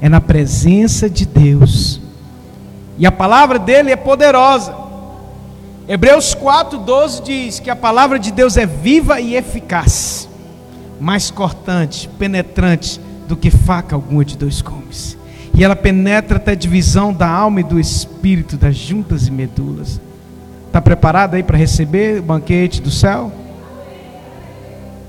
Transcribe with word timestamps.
é 0.00 0.08
na 0.08 0.20
presença 0.20 1.08
de 1.08 1.26
Deus. 1.26 2.00
E 2.96 3.06
a 3.06 3.12
palavra 3.12 3.58
dele 3.58 3.90
é 3.90 3.96
poderosa. 3.96 4.74
Hebreus 5.88 6.34
4:12 6.34 7.22
diz 7.22 7.60
que 7.60 7.70
a 7.70 7.76
palavra 7.76 8.18
de 8.18 8.30
Deus 8.30 8.56
é 8.56 8.66
viva 8.66 9.20
e 9.20 9.34
eficaz, 9.36 10.28
mais 11.00 11.30
cortante, 11.30 12.08
penetrante 12.18 13.00
do 13.26 13.36
que 13.36 13.50
faca 13.50 13.94
alguma 13.94 14.24
de 14.24 14.36
dois 14.36 14.60
gumes. 14.60 15.16
E 15.54 15.64
ela 15.64 15.74
penetra 15.74 16.36
até 16.36 16.52
a 16.52 16.54
divisão 16.54 17.12
da 17.12 17.28
alma 17.28 17.60
e 17.60 17.64
do 17.64 17.80
espírito, 17.80 18.56
das 18.56 18.76
juntas 18.76 19.26
e 19.26 19.30
medulas. 19.30 20.00
Está 20.66 20.80
preparado 20.80 21.34
aí 21.34 21.42
para 21.42 21.56
receber 21.56 22.20
o 22.20 22.22
banquete 22.22 22.80
do 22.82 22.90
céu? 22.90 23.32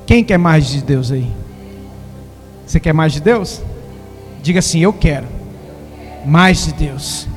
Quem 0.06 0.24
quer 0.24 0.38
mais 0.38 0.68
de 0.68 0.82
Deus 0.82 1.12
aí? 1.12 1.30
Você 2.66 2.80
quer 2.80 2.94
mais 2.94 3.14
de 3.14 3.20
Deus? 3.20 3.62
Diga 4.42 4.60
assim: 4.60 4.80
Eu 4.80 4.94
quero 4.94 5.28
mais 6.26 6.66
de 6.66 6.74
Deus. 6.74 7.28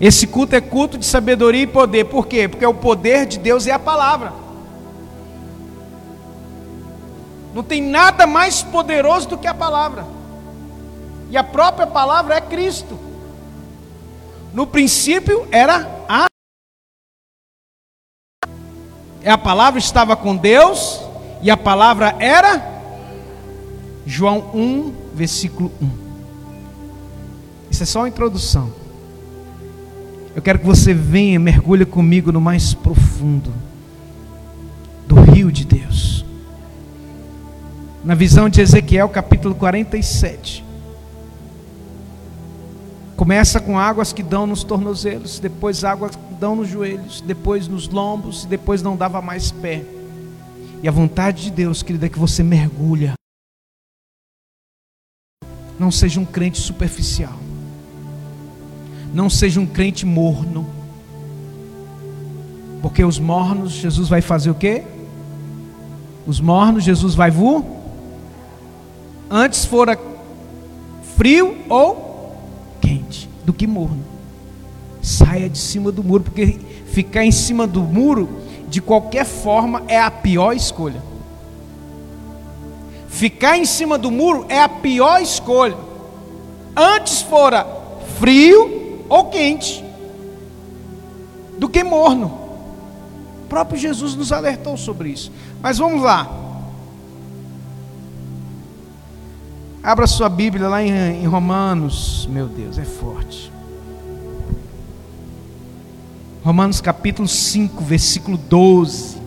Esse 0.00 0.26
culto 0.26 0.56
é 0.56 0.60
culto 0.60 0.96
de 0.96 1.04
sabedoria 1.04 1.62
e 1.62 1.66
poder. 1.66 2.04
Por 2.04 2.26
quê? 2.26 2.48
Porque 2.48 2.64
o 2.64 2.74
poder 2.74 3.26
de 3.26 3.38
Deus 3.38 3.66
é 3.66 3.72
a 3.72 3.78
palavra. 3.78 4.32
Não 7.54 7.62
tem 7.62 7.82
nada 7.82 8.26
mais 8.26 8.62
poderoso 8.62 9.28
do 9.28 9.38
que 9.38 9.46
a 9.46 9.54
palavra. 9.54 10.06
E 11.30 11.36
a 11.36 11.44
própria 11.44 11.86
palavra 11.86 12.36
é 12.36 12.40
Cristo. 12.40 12.98
No 14.54 14.66
princípio 14.66 15.46
era 15.50 15.88
a 16.08 16.26
a 19.22 19.36
palavra 19.36 19.78
estava 19.78 20.16
com 20.16 20.34
Deus 20.34 20.98
e 21.42 21.50
a 21.50 21.56
palavra 21.56 22.16
era 22.18 22.82
João 24.06 24.50
1, 24.54 24.94
versículo 25.12 25.70
1. 25.80 25.99
Isso 27.70 27.82
é 27.82 27.86
só 27.86 28.00
uma 28.00 28.08
introdução. 28.08 28.72
Eu 30.34 30.42
quero 30.42 30.58
que 30.58 30.66
você 30.66 30.94
venha, 30.94 31.38
mergulhe 31.38 31.84
comigo 31.84 32.30
no 32.30 32.40
mais 32.40 32.74
profundo 32.74 33.52
do 35.06 35.20
rio 35.20 35.50
de 35.50 35.64
Deus. 35.64 36.24
Na 38.04 38.14
visão 38.14 38.48
de 38.48 38.60
Ezequiel, 38.60 39.08
capítulo 39.08 39.54
47. 39.54 40.64
Começa 43.16 43.60
com 43.60 43.78
águas 43.78 44.12
que 44.12 44.22
dão 44.22 44.46
nos 44.46 44.64
tornozelos, 44.64 45.38
depois 45.38 45.84
águas 45.84 46.16
que 46.16 46.34
dão 46.40 46.56
nos 46.56 46.68
joelhos, 46.68 47.20
depois 47.20 47.68
nos 47.68 47.86
lombos, 47.88 48.46
depois 48.46 48.82
não 48.82 48.96
dava 48.96 49.20
mais 49.20 49.50
pé. 49.50 49.84
E 50.82 50.88
a 50.88 50.90
vontade 50.90 51.42
de 51.42 51.50
Deus, 51.50 51.82
querida, 51.82 52.06
é 52.06 52.08
que 52.08 52.18
você 52.18 52.42
mergulha. 52.42 53.12
Não 55.78 55.90
seja 55.90 56.18
um 56.18 56.24
crente 56.24 56.58
superficial. 56.58 57.38
Não 59.12 59.28
seja 59.28 59.60
um 59.60 59.66
crente 59.66 60.06
morno. 60.06 60.66
Porque 62.80 63.04
os 63.04 63.18
mornos, 63.18 63.72
Jesus 63.72 64.08
vai 64.08 64.20
fazer 64.20 64.50
o 64.50 64.54
quê? 64.54 64.84
Os 66.26 66.40
mornos, 66.40 66.84
Jesus 66.84 67.14
vai 67.14 67.30
voar. 67.30 67.62
Antes 69.30 69.64
fora 69.64 69.98
frio 71.16 71.56
ou 71.68 72.36
quente 72.80 73.28
do 73.44 73.52
que 73.52 73.66
morno. 73.66 74.02
Saia 75.02 75.48
de 75.48 75.58
cima 75.58 75.92
do 75.92 76.02
muro, 76.02 76.24
porque 76.24 76.58
ficar 76.86 77.24
em 77.24 77.32
cima 77.32 77.66
do 77.66 77.82
muro, 77.82 78.28
de 78.68 78.80
qualquer 78.80 79.24
forma, 79.24 79.82
é 79.88 80.00
a 80.00 80.10
pior 80.10 80.54
escolha. 80.54 81.02
Ficar 83.08 83.58
em 83.58 83.64
cima 83.64 83.98
do 83.98 84.10
muro 84.10 84.46
é 84.48 84.60
a 84.62 84.68
pior 84.68 85.20
escolha. 85.20 85.76
Antes 86.76 87.22
fora 87.22 87.66
frio 88.18 88.79
ou 89.10 89.26
quente 89.26 89.84
do 91.58 91.68
que 91.68 91.82
morno. 91.82 92.28
O 93.44 93.48
próprio 93.48 93.78
Jesus 93.78 94.14
nos 94.14 94.30
alertou 94.30 94.76
sobre 94.76 95.10
isso. 95.10 95.32
Mas 95.60 95.76
vamos 95.76 96.02
lá. 96.02 96.30
Abra 99.82 100.06
sua 100.06 100.28
Bíblia 100.28 100.68
lá 100.68 100.82
em, 100.82 101.22
em 101.22 101.26
Romanos. 101.26 102.28
Meu 102.30 102.46
Deus, 102.46 102.78
é 102.78 102.84
forte. 102.84 103.50
Romanos 106.44 106.80
capítulo 106.80 107.26
5, 107.26 107.82
versículo 107.82 108.38
12. 108.38 109.18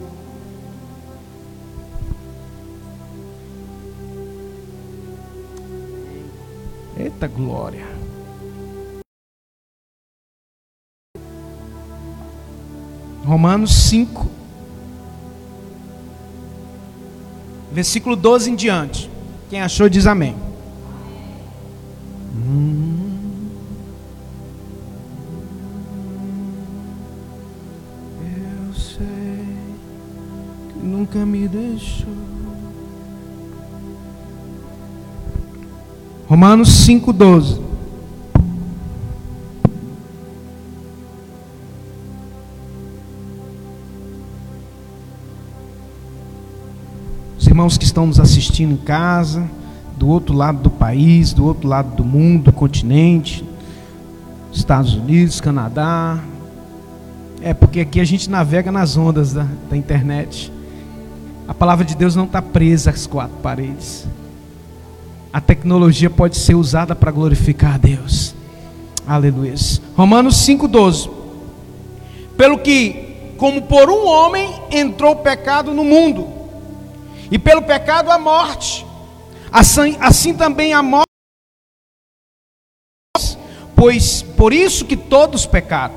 Eita 6.98 7.28
glória. 7.28 7.93
Romanos 13.34 13.74
5, 13.90 14.28
versículo 17.72 18.16
12 18.16 18.52
em 18.52 18.56
diante. 18.56 19.10
Quem 19.50 19.60
achou 19.60 19.90
diz 19.90 20.06
amém. 20.06 20.36
Eu 28.22 28.74
sei 28.76 29.48
que 30.72 30.86
nunca 30.86 31.26
me 31.26 31.48
deixou. 31.48 32.14
Romanos 36.28 36.70
5,12. 36.88 37.58
Os 37.58 37.73
irmãos 47.54 47.78
que 47.78 47.86
estão 47.86 48.08
nos 48.08 48.20
assistindo 48.20 48.74
em 48.74 48.78
casa, 48.78 49.48
do 49.96 50.08
outro 50.08 50.36
lado 50.36 50.58
do 50.58 50.72
país, 50.72 51.34
do 51.34 51.46
outro 51.46 51.70
lado 51.70 51.96
do 51.96 52.04
mundo, 52.04 52.46
do 52.46 52.52
continente, 52.52 53.46
Estados 54.52 54.96
Unidos, 54.96 55.40
Canadá. 55.40 56.18
É 57.44 57.54
porque 57.54 57.82
aqui 57.82 58.00
a 58.00 58.04
gente 58.04 58.28
navega 58.28 58.72
nas 58.72 58.98
ondas 58.98 59.34
da, 59.34 59.46
da 59.70 59.78
internet. 59.78 60.52
A 61.48 61.54
palavra 61.54 61.86
de 61.86 61.96
Deus 61.96 62.16
não 62.16 62.24
está 62.24 62.42
presa 62.42 62.90
às 62.90 63.06
quatro 63.06 63.38
paredes. 63.38 64.08
A 65.32 65.40
tecnologia 65.40 66.10
pode 66.10 66.38
ser 66.38 66.56
usada 66.56 66.96
para 66.96 67.12
glorificar 67.12 67.76
a 67.76 67.78
Deus. 67.78 68.34
Aleluia. 69.06 69.54
Romanos 69.96 70.38
5,12. 70.38 71.08
Pelo 72.36 72.58
que, 72.58 73.36
como 73.38 73.62
por 73.62 73.92
um 73.92 74.08
homem 74.08 74.52
entrou 74.72 75.12
o 75.12 75.18
pecado 75.18 75.72
no 75.72 75.84
mundo, 75.84 76.33
e 77.34 77.40
pelo 77.40 77.64
pecado 77.64 78.12
a 78.12 78.20
morte, 78.20 78.86
assim, 79.52 79.98
assim 80.00 80.36
também 80.36 80.72
a 80.72 80.84
morte, 80.84 81.08
pois 83.76 84.22
por 84.22 84.54
isso 84.54 84.86
que 84.86 84.96
todos 84.96 85.44
pecaram. 85.48 85.96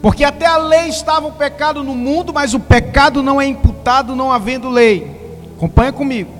Porque 0.00 0.22
até 0.22 0.46
a 0.46 0.56
lei 0.56 0.86
estava 0.86 1.26
o 1.26 1.32
pecado 1.32 1.82
no 1.82 1.96
mundo, 1.96 2.32
mas 2.32 2.54
o 2.54 2.60
pecado 2.60 3.24
não 3.24 3.40
é 3.40 3.46
imputado 3.46 4.14
não 4.14 4.30
havendo 4.30 4.70
lei. 4.70 5.42
Acompanha 5.56 5.92
comigo. 5.92 6.30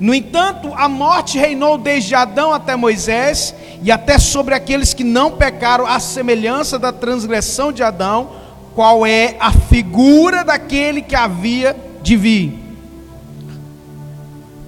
No 0.00 0.12
entanto, 0.12 0.74
a 0.74 0.88
morte 0.88 1.38
reinou 1.38 1.78
desde 1.78 2.16
Adão 2.16 2.52
até 2.52 2.74
Moisés, 2.74 3.54
e 3.84 3.92
até 3.92 4.18
sobre 4.18 4.52
aqueles 4.52 4.92
que 4.92 5.04
não 5.04 5.30
pecaram, 5.30 5.86
à 5.86 6.00
semelhança 6.00 6.76
da 6.76 6.90
transgressão 6.90 7.70
de 7.70 7.84
Adão, 7.84 8.30
qual 8.74 9.06
é 9.06 9.36
a 9.38 9.52
figura 9.52 10.42
daquele 10.42 11.02
que 11.02 11.14
havia 11.14 11.86
de 12.08 12.16
vir. 12.16 12.58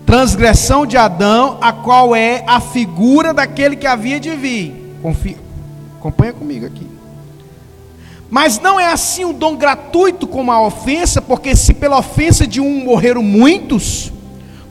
Transgressão 0.04 0.84
de 0.84 0.96
Adão, 0.96 1.56
a 1.60 1.72
qual 1.72 2.14
é 2.14 2.44
a 2.46 2.60
figura 2.60 3.32
daquele 3.32 3.76
que 3.76 3.86
havia 3.86 4.20
de 4.20 4.30
vir. 4.30 4.98
Confia, 5.00 5.38
acompanha 5.98 6.32
comigo 6.34 6.66
aqui. 6.66 6.86
Mas 8.28 8.60
não 8.60 8.78
é 8.78 8.92
assim 8.92 9.24
o 9.24 9.32
dom 9.32 9.56
gratuito 9.56 10.26
como 10.26 10.52
a 10.52 10.60
ofensa, 10.60 11.22
porque 11.22 11.56
se 11.56 11.72
pela 11.72 11.98
ofensa 11.98 12.46
de 12.46 12.60
um 12.60 12.84
morreram 12.84 13.22
muitos, 13.22 14.12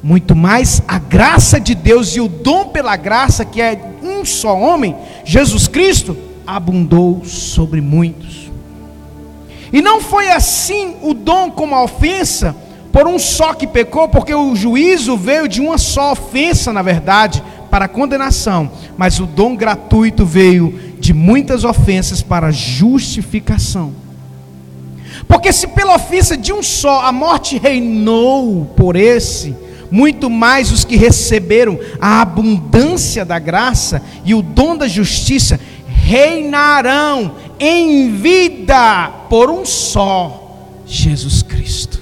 muito 0.04 0.36
mais 0.36 0.82
a 0.88 1.00
graça 1.00 1.60
de 1.60 1.74
Deus 1.74 2.16
e 2.16 2.22
o 2.22 2.28
dom 2.28 2.68
pela 2.68 2.96
graça, 2.96 3.44
que 3.44 3.62
é 3.62 3.82
um 4.04 4.24
só 4.24 4.56
homem, 4.56 4.96
Jesus 5.26 5.68
Cristo, 5.68 6.16
abundou 6.46 7.24
sobre 7.26 7.82
muitos. 7.82 8.49
E 9.72 9.82
não 9.82 10.02
foi 10.02 10.30
assim 10.30 10.96
o 11.02 11.14
dom 11.14 11.52
como 11.52 11.76
a 11.76 11.84
ofensa, 11.84 12.56
por 12.92 13.08
um 13.08 13.20
só 13.20 13.54
que 13.54 13.68
pecou, 13.68 14.10
porque 14.10 14.34
o 14.34 14.56
juízo 14.56 15.16
veio 15.16 15.48
de 15.48 15.62
uma 15.62 15.78
só 15.78 16.12
ofensa, 16.12 16.74
na 16.74 16.82
verdade, 16.82 17.44
para 17.70 17.88
condenação, 17.88 18.72
mas 18.98 19.20
o 19.20 19.26
dom 19.26 19.56
gratuito 19.56 20.26
veio 20.26 20.74
de 21.00 21.14
muitas 21.14 21.64
ofensas 21.64 22.22
para 22.22 22.52
justificação. 22.52 23.94
Porque 25.28 25.52
se 25.52 25.68
pela 25.68 25.96
ofensa 25.96 26.36
de 26.36 26.52
um 26.52 26.64
só 26.64 27.06
a 27.06 27.12
morte 27.12 27.58
reinou 27.58 28.66
por 28.76 28.96
esse, 28.96 29.56
muito 29.92 30.30
mais 30.30 30.72
os 30.72 30.84
que 30.84 30.96
receberam 30.96 31.80
a 32.00 32.22
abundância 32.22 33.26
da 33.26 33.40
graça 33.40 34.02
e 34.24 34.34
o 34.34 34.42
dom 34.42 34.78
da 34.78 34.88
justiça 34.88 35.60
reinarão 36.10 37.36
em 37.60 38.12
vida 38.14 39.10
por 39.30 39.52
um 39.52 39.64
só, 39.64 40.58
Jesus 40.88 41.44
Cristo. 41.44 42.00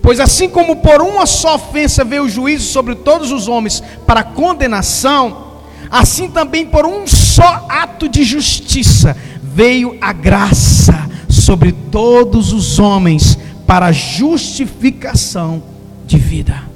Pois 0.00 0.20
assim 0.20 0.48
como 0.48 0.76
por 0.76 1.02
uma 1.02 1.26
só 1.26 1.56
ofensa 1.56 2.04
veio 2.04 2.22
o 2.22 2.28
juízo 2.28 2.70
sobre 2.70 2.94
todos 2.94 3.32
os 3.32 3.48
homens 3.48 3.82
para 4.06 4.22
condenação, 4.22 5.54
assim 5.90 6.30
também 6.30 6.64
por 6.64 6.86
um 6.86 7.08
só 7.08 7.66
ato 7.68 8.08
de 8.08 8.22
justiça 8.22 9.16
veio 9.42 9.98
a 10.00 10.12
graça 10.12 11.10
sobre 11.28 11.72
todos 11.72 12.52
os 12.52 12.78
homens 12.78 13.36
para 13.66 13.90
justificação 13.90 15.60
de 16.06 16.18
vida. 16.18 16.73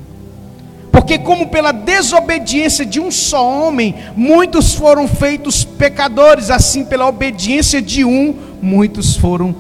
Porque, 0.99 1.17
como 1.17 1.47
pela 1.47 1.71
desobediência 1.71 2.85
de 2.85 2.99
um 2.99 3.09
só 3.09 3.49
homem, 3.49 3.95
muitos 4.17 4.75
foram 4.75 5.07
feitos 5.07 5.65
pecadores, 5.65 6.51
assim 6.51 6.85
pela 6.85 7.07
obediência 7.07 7.81
de 7.81 8.05
um, 8.05 8.37
muitos 8.61 9.17
foram 9.17 9.55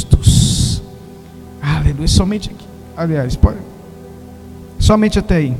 justos. 0.00 0.80
Aleluia. 1.60 2.06
Somente 2.06 2.50
aqui. 2.50 2.64
Aliás, 2.96 3.34
pode. 3.34 3.58
Somente 4.78 5.18
até 5.18 5.38
aí. 5.38 5.56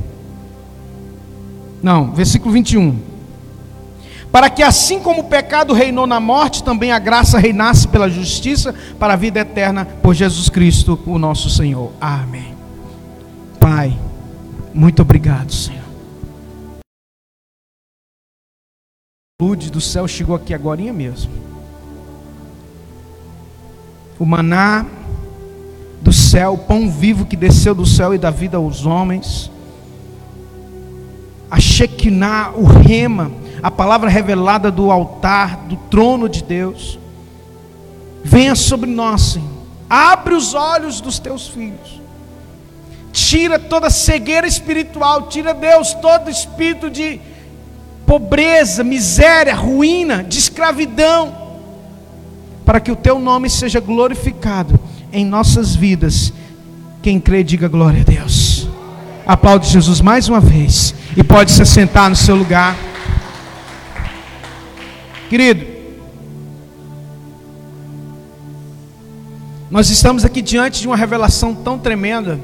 Não, 1.83 2.13
versículo 2.13 2.53
21. 2.53 2.97
Para 4.31 4.49
que 4.49 4.63
assim 4.63 5.01
como 5.01 5.23
o 5.23 5.25
pecado 5.25 5.73
reinou 5.73 6.07
na 6.07 6.21
morte, 6.21 6.63
também 6.63 6.93
a 6.93 6.99
graça 6.99 7.37
reinasse 7.37 7.85
pela 7.89 8.09
justiça 8.09 8.73
para 8.97 9.11
a 9.11 9.17
vida 9.17 9.41
eterna 9.41 9.83
por 10.01 10.15
Jesus 10.15 10.47
Cristo, 10.47 10.97
o 11.05 11.19
nosso 11.19 11.49
Senhor. 11.49 11.91
Amém. 11.99 12.56
Pai, 13.69 13.99
muito 14.73 15.01
obrigado, 15.01 15.53
Senhor. 15.53 15.83
A 19.41 19.43
luz 19.43 19.69
do 19.69 19.81
céu 19.81 20.07
chegou 20.07 20.33
aqui 20.33 20.53
agora 20.53 20.81
mesmo. 20.93 21.29
O 24.17 24.25
maná 24.25 24.85
do 26.01 26.13
céu, 26.13 26.53
o 26.53 26.57
pão 26.57 26.89
vivo 26.89 27.25
que 27.25 27.35
desceu 27.35 27.75
do 27.75 27.85
céu 27.85 28.13
e 28.13 28.17
da 28.17 28.29
vida 28.29 28.55
aos 28.55 28.85
homens. 28.85 29.51
A 31.51 31.59
Shekinah, 31.59 32.53
o 32.55 32.63
rema, 32.63 33.29
a 33.61 33.69
palavra 33.69 34.09
revelada 34.09 34.71
do 34.71 34.89
altar, 34.89 35.65
do 35.67 35.75
trono 35.75 36.29
de 36.29 36.41
Deus. 36.41 36.97
Venha 38.23 38.55
sobre 38.55 38.89
nós, 38.89 39.33
Senhor. 39.33 39.57
Abre 39.89 40.35
os 40.35 40.53
olhos 40.53 41.01
dos 41.01 41.19
teus 41.19 41.49
filhos. 41.49 42.06
Tira 43.17 43.57
toda 43.57 43.89
cegueira 43.89 44.45
espiritual. 44.45 45.23
Tira, 45.23 45.51
Deus, 45.51 45.91
todo 45.95 46.29
espírito 46.29 46.87
de 46.87 47.19
pobreza, 48.05 48.83
miséria, 48.83 49.55
ruína, 49.55 50.23
de 50.23 50.37
escravidão. 50.37 51.35
Para 52.63 52.79
que 52.79 52.91
o 52.91 52.95
teu 52.95 53.17
nome 53.17 53.49
seja 53.49 53.79
glorificado 53.79 54.79
em 55.11 55.25
nossas 55.25 55.75
vidas. 55.75 56.31
Quem 57.01 57.19
crê, 57.19 57.43
diga 57.43 57.67
glória 57.67 58.01
a 58.01 58.03
Deus. 58.03 58.67
Aplaude 59.25 59.67
Jesus 59.67 59.99
mais 59.99 60.29
uma 60.29 60.39
vez. 60.39 60.93
E 61.15 61.23
pode 61.23 61.51
se 61.51 61.65
sentar 61.65 62.11
no 62.11 62.15
seu 62.15 62.35
lugar. 62.35 62.77
Querido, 65.27 65.65
nós 69.71 69.89
estamos 69.89 70.23
aqui 70.23 70.39
diante 70.39 70.81
de 70.81 70.87
uma 70.87 70.95
revelação 70.95 71.55
tão 71.55 71.79
tremenda, 71.79 72.39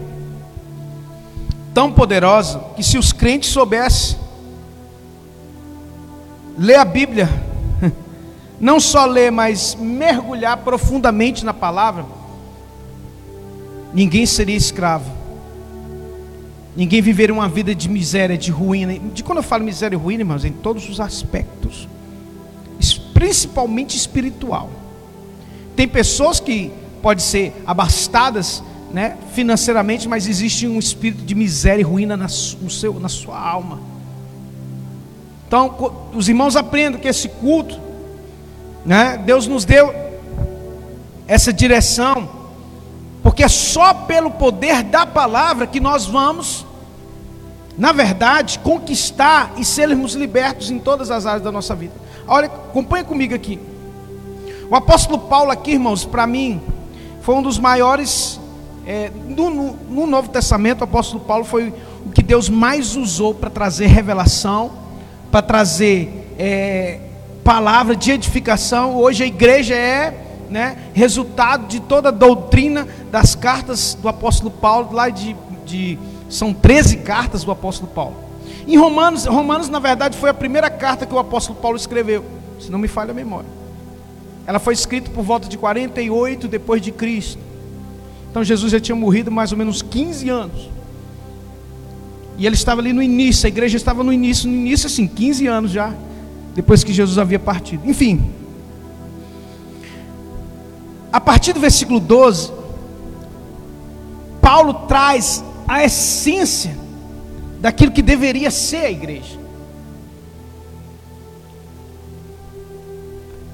tão 1.73 1.91
poderosa, 1.91 2.59
que 2.75 2.83
se 2.83 2.97
os 2.97 3.11
crentes 3.11 3.49
soubessem 3.49 4.17
ler 6.57 6.75
a 6.75 6.85
Bíblia, 6.85 7.29
não 8.59 8.79
só 8.79 9.05
ler, 9.05 9.31
mas 9.31 9.75
mergulhar 9.75 10.57
profundamente 10.57 11.43
na 11.43 11.53
palavra, 11.53 12.05
ninguém 13.93 14.25
seria 14.25 14.55
escravo. 14.55 15.11
Ninguém 16.75 17.01
viveria 17.01 17.33
uma 17.33 17.47
vida 17.47 17.75
de 17.75 17.87
miséria, 17.87 18.37
de 18.37 18.51
ruína. 18.51 18.97
De 19.13 19.23
quando 19.23 19.37
eu 19.37 19.43
falo 19.43 19.63
miséria 19.63 19.95
e 19.95 19.99
ruína, 19.99 20.21
irmãos, 20.21 20.43
em 20.43 20.51
todos 20.51 20.89
os 20.89 20.99
aspectos 20.99 21.87
principalmente 23.23 23.95
espiritual. 23.95 24.69
Tem 25.77 25.87
pessoas 25.87 26.41
que 26.41 26.73
podem 27.01 27.23
ser 27.23 27.53
abastadas 27.65 28.61
né, 28.93 29.17
financeiramente, 29.33 30.07
mas 30.07 30.27
existe 30.27 30.67
um 30.67 30.77
espírito 30.77 31.23
de 31.23 31.33
miséria 31.33 31.81
e 31.81 31.83
ruína 31.83 32.15
na, 32.15 32.27
no 32.61 32.69
seu, 32.69 32.99
na 32.99 33.09
sua 33.09 33.39
alma. 33.39 33.79
Então, 35.47 36.09
os 36.13 36.29
irmãos 36.29 36.55
aprendem 36.55 37.01
que 37.01 37.07
esse 37.07 37.27
culto, 37.27 37.79
né, 38.85 39.17
Deus 39.17 39.47
nos 39.47 39.65
deu 39.65 39.93
essa 41.27 41.51
direção, 41.51 42.29
porque 43.23 43.43
é 43.43 43.47
só 43.47 43.93
pelo 43.95 44.29
poder 44.29 44.83
da 44.83 45.07
palavra 45.07 45.65
que 45.65 45.79
nós 45.79 46.05
vamos, 46.05 46.63
na 47.75 47.91
verdade, 47.91 48.59
conquistar 48.59 49.53
e 49.57 49.65
sermos 49.65 50.13
libertos 50.13 50.69
em 50.69 50.77
todas 50.77 51.09
as 51.09 51.25
áreas 51.25 51.41
da 51.41 51.51
nossa 51.51 51.73
vida. 51.73 51.93
Olha, 52.27 52.45
acompanha 52.45 53.03
comigo 53.03 53.33
aqui. 53.33 53.59
O 54.69 54.75
apóstolo 54.75 55.17
Paulo 55.17 55.49
aqui, 55.49 55.71
irmãos, 55.71 56.05
para 56.05 56.27
mim, 56.27 56.61
foi 57.21 57.33
um 57.35 57.41
dos 57.41 57.57
maiores. 57.57 58.39
É, 58.85 59.09
no, 59.29 59.49
no, 59.49 59.73
no, 59.89 60.07
Novo 60.07 60.29
Testamento, 60.29 60.81
o 60.81 60.83
apóstolo 60.83 61.23
Paulo 61.23 61.45
foi 61.45 61.73
o 62.05 62.09
que 62.09 62.21
Deus 62.21 62.49
mais 62.49 62.95
usou 62.95 63.33
para 63.33 63.49
trazer 63.49 63.87
revelação, 63.87 64.71
para 65.31 65.41
trazer 65.41 66.35
é, 66.37 66.99
palavra 67.43 67.95
de 67.95 68.11
edificação. 68.11 68.97
Hoje 68.97 69.23
a 69.23 69.27
igreja 69.27 69.73
é 69.73 70.13
né, 70.49 70.77
resultado 70.93 71.67
de 71.67 71.79
toda 71.79 72.09
a 72.09 72.11
doutrina 72.11 72.87
das 73.09 73.35
cartas 73.35 73.97
do 73.99 74.09
apóstolo 74.09 74.51
Paulo, 74.51 74.91
lá 74.91 75.09
de, 75.09 75.35
de 75.65 75.97
são 76.29 76.53
13 76.53 76.97
cartas 76.97 77.43
do 77.43 77.51
apóstolo 77.51 77.89
Paulo. 77.89 78.15
Em 78.67 78.77
Romanos, 78.77 79.25
Romanos, 79.25 79.69
na 79.69 79.79
verdade, 79.79 80.17
foi 80.17 80.29
a 80.29 80.33
primeira 80.33 80.69
carta 80.69 81.05
que 81.05 81.13
o 81.13 81.19
apóstolo 81.19 81.57
Paulo 81.59 81.77
escreveu, 81.77 82.25
se 82.59 82.69
não 82.69 82.79
me 82.79 82.87
falha 82.87 83.11
a 83.11 83.13
memória. 83.13 83.49
Ela 84.45 84.59
foi 84.59 84.73
escrita 84.73 85.09
por 85.09 85.23
volta 85.23 85.47
de 85.47 85.57
48 85.57 86.47
depois 86.49 86.81
de 86.81 86.91
Cristo. 86.91 87.52
Então 88.33 88.43
Jesus 88.43 88.71
já 88.71 88.79
tinha 88.79 88.95
morrido 88.95 89.29
mais 89.29 89.51
ou 89.51 89.57
menos 89.59 89.83
15 89.83 90.27
anos. 90.27 90.67
E 92.35 92.47
ele 92.47 92.55
estava 92.55 92.81
ali 92.81 92.91
no 92.91 93.03
início, 93.03 93.45
a 93.45 93.47
igreja 93.47 93.77
estava 93.77 94.03
no 94.03 94.11
início, 94.11 94.49
no 94.49 94.55
início 94.55 94.87
assim, 94.87 95.05
15 95.05 95.45
anos 95.45 95.69
já, 95.69 95.93
depois 96.55 96.83
que 96.83 96.91
Jesus 96.91 97.19
havia 97.19 97.37
partido. 97.37 97.87
Enfim, 97.87 98.33
a 101.11 101.21
partir 101.21 101.53
do 101.53 101.59
versículo 101.59 101.99
12, 101.99 102.51
Paulo 104.41 104.73
traz 104.87 105.43
a 105.67 105.83
essência 105.83 106.75
daquilo 107.61 107.91
que 107.91 108.01
deveria 108.01 108.49
ser 108.49 108.85
a 108.85 108.89
igreja. 108.89 109.37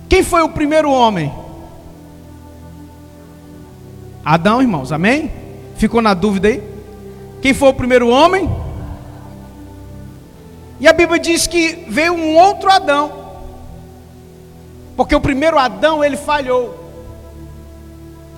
Quem 0.07 0.23
foi 0.23 0.41
o 0.41 0.47
primeiro 0.47 0.89
homem? 0.89 1.48
Adão, 4.23 4.61
irmãos, 4.61 4.91
amém? 4.91 5.31
Ficou 5.75 6.01
na 6.01 6.13
dúvida 6.13 6.47
aí? 6.47 6.63
Quem 7.41 7.53
foi 7.53 7.69
o 7.69 7.73
primeiro 7.73 8.09
homem? 8.09 8.49
E 10.79 10.87
a 10.87 10.93
Bíblia 10.93 11.19
diz 11.19 11.47
que 11.47 11.85
veio 11.87 12.13
um 12.13 12.37
outro 12.37 12.69
Adão. 12.71 13.11
Porque 14.95 15.15
o 15.15 15.21
primeiro 15.21 15.57
Adão 15.57 16.03
ele 16.03 16.17
falhou. 16.17 16.77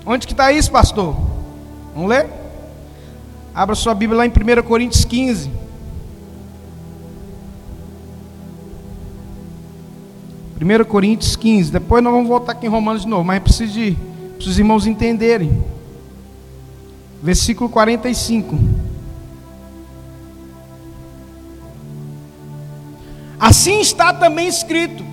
Onde 0.06 0.26
que 0.26 0.32
está 0.32 0.52
isso, 0.52 0.70
pastor? 0.70 1.16
Vamos 1.94 2.08
ler? 2.08 2.28
Abra 3.54 3.74
sua 3.74 3.94
Bíblia 3.94 4.18
lá 4.18 4.26
em 4.26 4.30
1 4.30 4.62
Coríntios 4.62 5.04
15. 5.04 5.50
1 10.60 10.84
Coríntios 10.84 11.36
15. 11.36 11.70
Depois 11.72 12.02
nós 12.02 12.12
vamos 12.12 12.28
voltar 12.28 12.52
aqui 12.52 12.66
em 12.66 12.70
Romanos 12.70 13.02
de 13.02 13.08
novo, 13.08 13.24
mas 13.24 13.42
preciso 13.42 13.72
de 13.72 13.96
os 14.38 14.58
irmãos 14.58 14.86
entenderem. 14.86 15.64
Versículo 17.22 17.70
45. 17.70 18.58
Assim 23.38 23.80
está 23.80 24.12
também 24.12 24.48
escrito. 24.48 25.04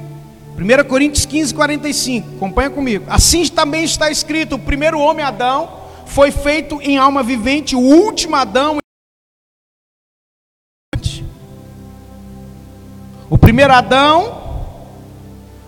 1 0.57 0.87
Coríntios 0.87 1.25
15, 1.25 1.53
45. 1.53 2.35
Acompanha 2.35 2.69
comigo. 2.69 3.05
Assim 3.07 3.47
também 3.47 3.83
está 3.83 4.09
escrito: 4.09 4.55
o 4.55 4.59
primeiro 4.59 4.99
homem 4.99 5.23
Adão 5.23 5.79
foi 6.05 6.31
feito 6.31 6.81
em 6.81 6.97
alma 6.97 7.21
vivente, 7.21 7.75
o 7.75 7.79
último 7.79 8.35
Adão. 8.35 8.79
O 13.29 13.37
primeiro 13.37 13.71
Adão 13.71 14.39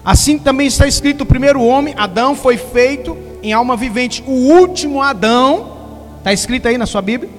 Assim 0.03 0.39
também 0.39 0.67
está 0.67 0.87
escrito: 0.87 1.21
o 1.21 1.25
primeiro 1.25 1.61
homem, 1.63 1.93
Adão, 1.97 2.35
foi 2.35 2.57
feito 2.57 3.17
em 3.43 3.53
alma 3.53 3.75
vivente. 3.75 4.23
O 4.25 4.31
último 4.31 5.01
Adão 5.01 5.70
Está 6.21 6.31
escrito 6.31 6.67
aí 6.67 6.77
na 6.77 6.85
sua 6.85 7.01
Bíblia? 7.01 7.31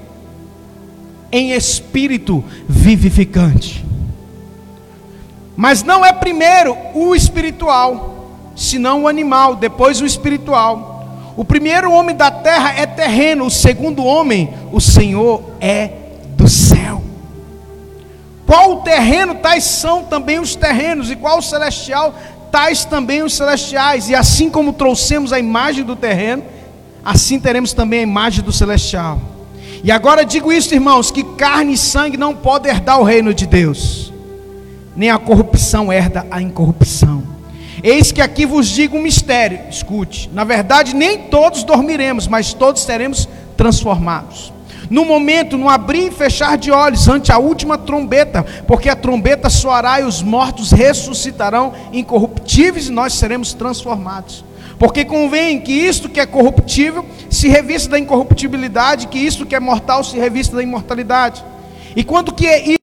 Em 1.30 1.52
espírito 1.52 2.42
vivificante. 2.68 3.84
Mas 5.56 5.84
não 5.84 6.04
é 6.04 6.12
primeiro 6.12 6.76
o 6.92 7.14
espiritual, 7.14 8.50
senão 8.56 9.04
o 9.04 9.08
animal, 9.08 9.54
depois 9.54 10.00
o 10.00 10.04
espiritual. 10.04 11.32
O 11.36 11.44
primeiro 11.44 11.92
homem 11.92 12.16
da 12.16 12.28
terra 12.28 12.74
é 12.76 12.84
terreno, 12.84 13.46
o 13.46 13.50
segundo 13.50 14.04
homem, 14.04 14.52
o 14.72 14.80
Senhor 14.80 15.44
é 15.60 15.90
do 16.30 16.48
céu. 16.48 17.04
Qual 18.44 18.72
o 18.72 18.80
terreno, 18.82 19.36
tais 19.36 19.62
são 19.62 20.02
também 20.02 20.40
os 20.40 20.56
terrenos, 20.56 21.08
e 21.08 21.14
qual 21.14 21.38
o 21.38 21.42
celestial, 21.42 22.16
tais 22.50 22.84
também 22.84 23.22
os 23.22 23.36
celestiais. 23.36 24.08
E 24.08 24.14
assim 24.16 24.50
como 24.50 24.72
trouxemos 24.72 25.32
a 25.32 25.38
imagem 25.38 25.84
do 25.84 25.94
terreno, 25.94 26.42
assim 27.04 27.38
teremos 27.40 27.72
também 27.72 28.00
a 28.00 28.02
imagem 28.02 28.44
do 28.44 28.52
celestial. 28.52 29.20
E 29.84 29.90
agora 29.90 30.24
digo 30.24 30.52
isso, 30.52 30.74
irmãos, 30.74 31.10
que 31.10 31.24
carne 31.24 31.74
e 31.74 31.78
sangue 31.78 32.16
não 32.16 32.34
podem 32.34 32.70
herdar 32.70 33.00
o 33.00 33.04
reino 33.04 33.34
de 33.34 33.46
Deus, 33.46 34.12
nem 34.94 35.10
a 35.10 35.18
corrupção 35.18 35.92
herda 35.92 36.26
a 36.30 36.40
incorrupção. 36.40 37.22
Eis 37.82 38.12
que 38.12 38.20
aqui 38.20 38.46
vos 38.46 38.68
digo 38.68 38.96
um 38.96 39.02
mistério, 39.02 39.58
escute. 39.68 40.30
Na 40.32 40.44
verdade, 40.44 40.94
nem 40.94 41.18
todos 41.18 41.64
dormiremos, 41.64 42.28
mas 42.28 42.54
todos 42.54 42.82
seremos 42.82 43.28
transformados. 43.56 44.52
No 44.88 45.04
momento, 45.04 45.56
no 45.56 45.68
abrir 45.68 46.08
e 46.08 46.10
fechar 46.10 46.56
de 46.56 46.70
olhos, 46.70 47.08
ante 47.08 47.32
a 47.32 47.38
última 47.38 47.78
trombeta, 47.78 48.44
porque 48.66 48.88
a 48.88 48.94
trombeta 48.94 49.48
soará 49.48 50.00
e 50.00 50.04
os 50.04 50.22
mortos 50.22 50.70
ressuscitarão 50.70 51.72
incorruptíveis 51.92 52.88
e 52.88 52.92
nós 52.92 53.14
seremos 53.14 53.52
transformados. 53.52 54.44
Porque 54.82 55.04
convém 55.04 55.60
que 55.60 55.72
isto 55.72 56.08
que 56.08 56.18
é 56.18 56.26
corruptível 56.26 57.06
se 57.30 57.46
revista 57.46 57.88
da 57.90 58.00
incorruptibilidade, 58.00 59.06
que 59.06 59.16
isto 59.16 59.46
que 59.46 59.54
é 59.54 59.60
mortal 59.60 60.02
se 60.02 60.18
revista 60.18 60.56
da 60.56 60.62
imortalidade. 60.62 61.44
E 61.94 62.02
quanto 62.02 62.34
que 62.34 62.48
é 62.48 62.76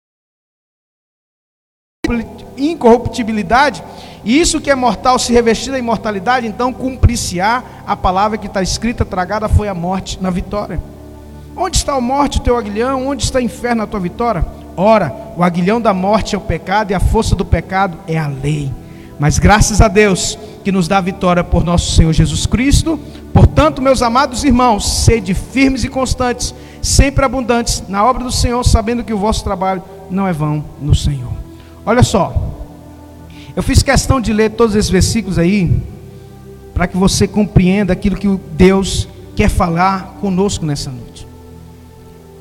incorruptibilidade, 2.58 3.84
e 4.24 4.39
isso 4.39 4.62
que 4.62 4.72
é 4.72 4.75
mortal 4.75 5.20
se 5.20 5.34
revestir 5.34 5.74
da 5.74 5.77
imortalidade, 5.77 6.48
então 6.48 6.72
cumprir-se-á 6.72 7.62
a 7.86 7.98
palavra 7.98 8.38
que 8.38 8.48
está 8.48 8.63
escrita, 8.63 9.03
tragada 9.03 9.50
foi 9.50 9.68
a 9.68 9.74
morte 9.74 10.24
na 10.24 10.29
vitória. 10.29 10.82
Onde 11.53 11.75
está 11.75 11.96
a 11.96 12.00
morte, 12.00 12.38
o 12.38 12.41
teu 12.41 12.56
aguilhão? 12.56 13.10
Onde 13.10 13.25
está 13.25 13.39
o 13.39 13.41
inferno, 13.41 13.84
a 13.84 13.88
tua 13.88 14.00
vitória? 14.00 14.46
Ora, 14.77 15.13
o 15.36 15.44
aguilhão 15.44 15.82
da 15.82 15.94
morte 15.94 16.34
é 16.34 16.38
o 16.38 16.41
pecado, 16.41 16.91
e 16.91 16.94
a 16.94 17.00
força 17.01 17.36
do 17.36 17.44
pecado 17.44 17.98
é 18.08 18.18
a 18.18 18.27
lei. 18.27 18.72
Mas 19.20 19.38
graças 19.38 19.82
a 19.82 19.89
Deus 19.89 20.39
que 20.63 20.72
nos 20.72 20.88
dá 20.88 21.00
vitória 21.00 21.44
por 21.44 21.63
nosso 21.63 21.92
Senhor 21.92 22.12
Jesus 22.13 22.46
Cristo. 22.46 23.00
Portanto, 23.34 23.82
meus 23.82 24.01
amados 24.01 24.44
irmãos, 24.44 25.04
sede 25.06 25.34
firmes 25.34 25.84
e 25.84 25.89
constantes, 25.89 26.54
sempre 26.82 27.25
abundantes 27.25 27.84
na 27.88 28.04
obra 28.04 28.24
do 28.24 28.32
Senhor, 28.32 28.63
sabendo 28.63 29.04
que 29.04 29.13
o 29.13 29.18
vosso 29.18 29.44
trabalho 29.44 29.84
não 30.10 30.28
é 30.28 30.34
vão 30.34 30.63
no 30.82 30.96
Senhor. 30.96 31.32
Olha 31.86 32.04
só, 32.04 32.34
eu 33.56 33.63
fiz 33.63 33.82
questão 33.82 34.22
de 34.22 34.32
ler 34.32 34.51
todos 34.51 34.75
esses 34.75 34.89
versículos 34.89 35.38
aí, 35.39 35.82
para 36.74 36.88
que 36.88 36.98
você 36.98 37.28
compreenda 37.28 37.94
aquilo 37.94 38.16
que 38.16 38.28
Deus 38.51 39.08
quer 39.36 39.50
falar 39.50 40.18
conosco 40.22 40.66
nessa 40.66 40.89
noite. 40.89 41.28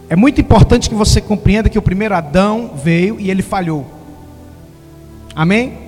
É 0.08 0.16
muito 0.16 0.40
importante 0.40 0.88
que 0.88 0.94
você 0.94 1.20
compreenda 1.20 1.68
que 1.68 1.78
o 1.78 1.82
primeiro 1.82 2.14
Adão 2.14 2.70
veio 2.82 3.20
e 3.20 3.30
ele 3.30 3.42
falhou. 3.42 3.86
Amém? 5.34 5.78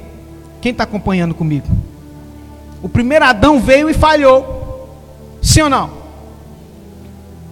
Quem 0.61 0.73
está 0.73 0.85
acompanhando 0.85 1.35
comigo? 1.35 1.67
O 2.83 2.89
primeiro 2.89 3.25
Adão 3.25 3.61
veio 3.61 3.91
e 3.91 3.95
falhou. 3.95 4.89
Sim 5.43 5.63
ou 5.63 5.71
não? 5.71 5.91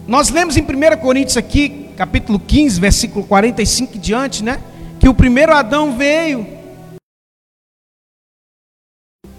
Nós 0.07 0.29
lemos 0.29 0.57
em 0.57 0.61
1 0.61 0.97
Coríntios 1.01 1.37
aqui, 1.37 1.91
capítulo 1.95 2.39
15, 2.39 2.79
versículo 2.79 3.25
45 3.25 3.95
e 3.95 3.99
diante, 3.99 4.43
né? 4.43 4.59
Que 4.99 5.07
o 5.07 5.13
primeiro 5.13 5.53
Adão 5.53 5.95
veio. 5.95 6.47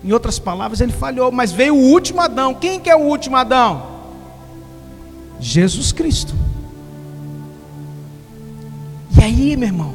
Em 0.03 0.13
outras 0.13 0.39
palavras, 0.39 0.81
ele 0.81 0.93
falhou, 0.93 1.33
mas 1.33 1.53
veio 1.53 1.75
o 1.75 1.91
último 1.91 2.21
Adão. 2.21 2.55
Quem 2.55 2.79
que 2.79 2.89
é 2.89 2.95
o 2.95 3.01
último 3.01 3.37
Adão? 3.37 4.01
Jesus 5.41 5.91
Cristo. 5.91 6.35
E 9.19 9.25
aí, 9.25 9.57
meu 9.57 9.69
irmão? 9.69 9.95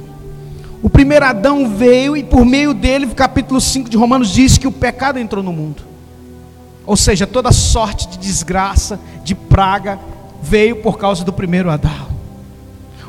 O 0.83 0.89
primeiro 0.89 1.25
Adão 1.25 1.69
veio 1.69 2.17
e 2.17 2.23
por 2.23 2.45
meio 2.45 2.73
dele, 2.73 3.07
capítulo 3.07 3.61
5 3.61 3.89
de 3.89 3.97
Romanos 3.97 4.29
diz 4.29 4.57
que 4.57 4.67
o 4.67 4.71
pecado 4.71 5.17
entrou 5.17 5.41
no 5.41 5.53
mundo. 5.53 5.84
Ou 6.85 6.95
seja, 6.95 7.25
toda 7.25 7.51
sorte 7.51 8.07
de 8.07 8.17
desgraça, 8.17 8.99
de 9.23 9.33
praga, 9.33 9.99
veio 10.41 10.77
por 10.77 10.97
causa 10.97 11.23
do 11.23 11.33
primeiro 11.33 11.69
Adão. 11.69 12.07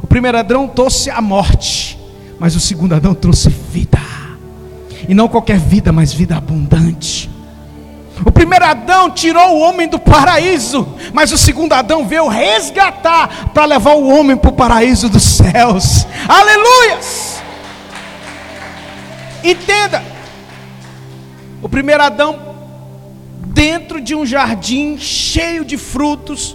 O 0.02 0.06
primeiro 0.06 0.38
Adão 0.38 0.66
trouxe 0.66 1.10
a 1.10 1.20
morte, 1.20 1.98
mas 2.38 2.56
o 2.56 2.60
segundo 2.60 2.94
Adão 2.94 3.14
trouxe 3.14 3.48
vida. 3.48 3.98
E 5.08 5.14
não 5.14 5.28
qualquer 5.28 5.58
vida, 5.58 5.92
mas 5.92 6.12
vida 6.12 6.36
abundante. 6.36 7.30
O 8.24 8.32
primeiro 8.32 8.64
Adão 8.64 9.10
tirou 9.10 9.56
o 9.56 9.60
homem 9.60 9.86
do 9.86 9.98
paraíso, 9.98 10.88
mas 11.12 11.32
o 11.32 11.38
segundo 11.38 11.74
Adão 11.74 12.06
veio 12.06 12.28
resgatar 12.28 13.50
para 13.52 13.66
levar 13.66 13.94
o 13.94 14.08
homem 14.08 14.36
para 14.36 14.50
o 14.50 14.54
paraíso 14.54 15.08
dos 15.08 15.22
céus. 15.22 16.06
Aleluias! 16.26 17.42
Entenda. 19.44 20.02
O 21.62 21.68
primeiro 21.68 22.02
Adão, 22.02 22.45
dentro 23.56 24.02
de 24.02 24.14
um 24.14 24.26
jardim 24.26 24.98
cheio 24.98 25.64
de 25.64 25.78
frutos, 25.78 26.54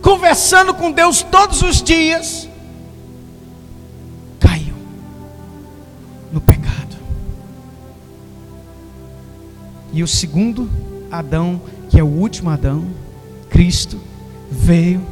conversando 0.00 0.72
com 0.72 0.90
Deus 0.90 1.22
todos 1.22 1.60
os 1.60 1.82
dias, 1.82 2.48
caiu 4.40 4.74
no 6.32 6.40
pecado. 6.40 6.96
E 9.92 10.02
o 10.02 10.08
segundo 10.08 10.70
Adão, 11.10 11.60
que 11.90 12.00
é 12.00 12.02
o 12.02 12.06
último 12.06 12.48
Adão, 12.48 12.86
Cristo, 13.50 14.00
veio, 14.50 15.06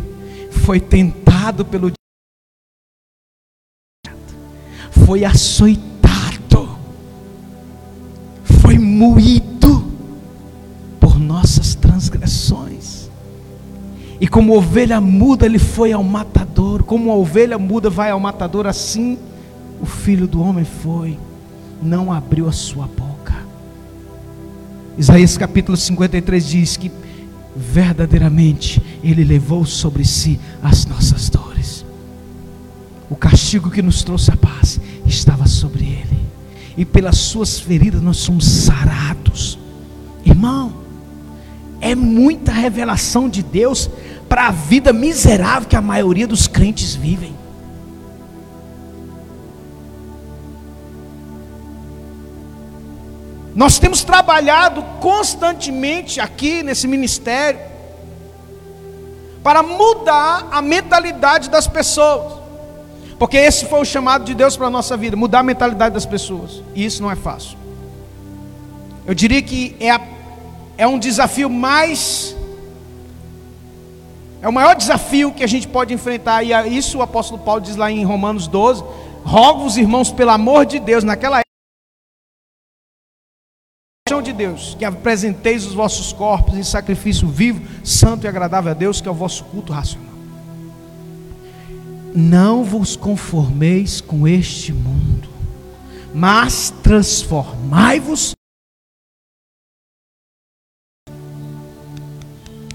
foi 0.50 0.80
tentado 0.80 1.62
pelo 1.62 1.92
foi 5.04 5.26
açoitado 5.26 5.90
moído 9.00 9.46
por 9.46 9.49
nossas 11.40 11.74
transgressões. 11.74 13.10
E 14.20 14.28
como 14.28 14.54
ovelha 14.54 15.00
muda, 15.00 15.46
ele 15.46 15.58
foi 15.58 15.92
ao 15.92 16.04
matador. 16.04 16.82
Como 16.82 17.10
a 17.10 17.14
ovelha 17.14 17.58
muda 17.58 17.88
vai 17.88 18.10
ao 18.10 18.20
matador, 18.20 18.66
assim 18.66 19.18
o 19.80 19.86
filho 19.86 20.26
do 20.26 20.42
homem 20.42 20.64
foi, 20.64 21.18
não 21.82 22.12
abriu 22.12 22.46
a 22.46 22.52
sua 22.52 22.86
boca. 22.86 23.34
Isaías 24.98 25.38
capítulo 25.38 25.78
53 25.78 26.46
diz 26.46 26.76
que 26.76 26.92
verdadeiramente 27.56 28.82
ele 29.02 29.24
levou 29.24 29.64
sobre 29.64 30.04
si 30.04 30.38
as 30.62 30.84
nossas 30.84 31.30
dores. 31.30 31.86
O 33.08 33.16
castigo 33.16 33.70
que 33.70 33.80
nos 33.80 34.02
trouxe 34.02 34.30
a 34.30 34.36
paz 34.36 34.78
estava 35.06 35.46
sobre 35.46 35.84
ele 35.84 36.20
e 36.76 36.84
pelas 36.84 37.16
suas 37.16 37.58
feridas 37.58 38.02
nós 38.02 38.18
somos 38.18 38.44
sarados. 38.44 39.58
Irmão, 40.22 40.79
é 41.90 41.94
muita 41.94 42.52
revelação 42.52 43.28
de 43.28 43.42
Deus 43.42 43.90
para 44.28 44.48
a 44.48 44.50
vida 44.50 44.92
miserável 44.92 45.68
que 45.68 45.76
a 45.76 45.80
maioria 45.80 46.26
dos 46.26 46.46
crentes 46.46 46.94
vivem. 46.94 47.34
Nós 53.54 53.78
temos 53.78 54.02
trabalhado 54.04 54.82
constantemente 55.00 56.20
aqui 56.20 56.62
nesse 56.62 56.86
ministério 56.86 57.60
para 59.42 59.62
mudar 59.62 60.48
a 60.50 60.62
mentalidade 60.62 61.50
das 61.50 61.66
pessoas. 61.66 62.40
Porque 63.18 63.36
esse 63.36 63.66
foi 63.66 63.80
o 63.80 63.84
chamado 63.84 64.24
de 64.24 64.34
Deus 64.34 64.56
para 64.56 64.68
a 64.68 64.70
nossa 64.70 64.96
vida, 64.96 65.16
mudar 65.16 65.40
a 65.40 65.42
mentalidade 65.42 65.92
das 65.92 66.06
pessoas. 66.06 66.62
E 66.74 66.84
isso 66.84 67.02
não 67.02 67.10
é 67.10 67.16
fácil. 67.16 67.58
Eu 69.06 69.14
diria 69.14 69.42
que 69.42 69.76
é, 69.78 69.90
a, 69.90 70.00
é 70.80 70.86
um 70.86 70.98
desafio 70.98 71.50
mais. 71.50 72.34
É 74.40 74.48
o 74.48 74.52
maior 74.52 74.74
desafio 74.74 75.30
que 75.30 75.44
a 75.44 75.46
gente 75.46 75.68
pode 75.68 75.92
enfrentar. 75.92 76.42
E 76.42 76.52
isso 76.74 76.96
o 76.96 77.02
apóstolo 77.02 77.38
Paulo 77.42 77.60
diz 77.60 77.76
lá 77.76 77.90
em 77.90 78.02
Romanos 78.02 78.46
12. 78.46 78.82
Rogo-vos, 79.22 79.76
irmãos, 79.76 80.10
pelo 80.10 80.30
amor 80.30 80.64
de 80.64 80.80
Deus, 80.80 81.04
naquela 81.04 81.42
época 84.08 84.22
de 84.22 84.32
Deus, 84.32 84.74
que 84.78 84.84
apresenteis 84.86 85.66
os 85.66 85.74
vossos 85.74 86.14
corpos 86.14 86.56
em 86.56 86.62
sacrifício 86.62 87.28
vivo, 87.28 87.62
santo 87.84 88.24
e 88.24 88.28
agradável 88.28 88.70
a 88.70 88.74
Deus, 88.74 89.02
que 89.02 89.08
é 89.08 89.10
o 89.10 89.14
vosso 89.14 89.44
culto 89.44 89.74
racional. 89.74 90.08
Não 92.14 92.64
vos 92.64 92.96
conformeis 92.96 94.00
com 94.00 94.26
este 94.26 94.72
mundo, 94.72 95.28
mas 96.14 96.72
transformai-vos. 96.82 98.32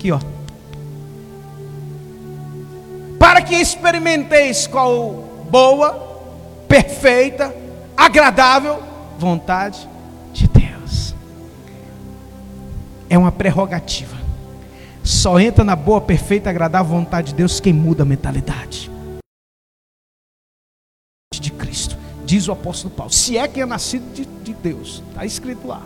Aqui, 0.06 0.12
ó. 0.12 0.36
que 3.46 3.56
experimenteis 3.56 4.66
qual 4.66 5.46
boa, 5.52 5.94
perfeita, 6.68 7.56
agradável 7.96 8.82
vontade 9.20 9.88
de 10.34 10.48
Deus. 10.48 11.14
É 13.08 13.18
uma 13.18 13.32
prerrogativa. 13.32 14.18
Só 15.04 15.40
entra 15.40 15.64
na 15.64 15.76
boa, 15.76 16.02
perfeita, 16.02 16.50
agradável 16.50 16.92
vontade 16.92 17.28
de 17.28 17.36
Deus 17.36 17.60
quem 17.60 17.72
muda 17.72 18.02
a 18.02 18.06
mentalidade 18.06 18.92
de 21.40 21.52
Cristo, 21.52 21.96
diz 22.26 22.48
o 22.48 22.52
apóstolo 22.52 22.94
Paulo. 22.96 23.12
Se 23.12 23.38
é 23.38 23.48
quem 23.48 23.62
é 23.62 23.66
nascido 23.66 24.12
de, 24.14 24.26
de 24.26 24.54
Deus, 24.54 25.04
está 25.12 25.26
escrito 25.26 25.68
lá. 25.68 25.84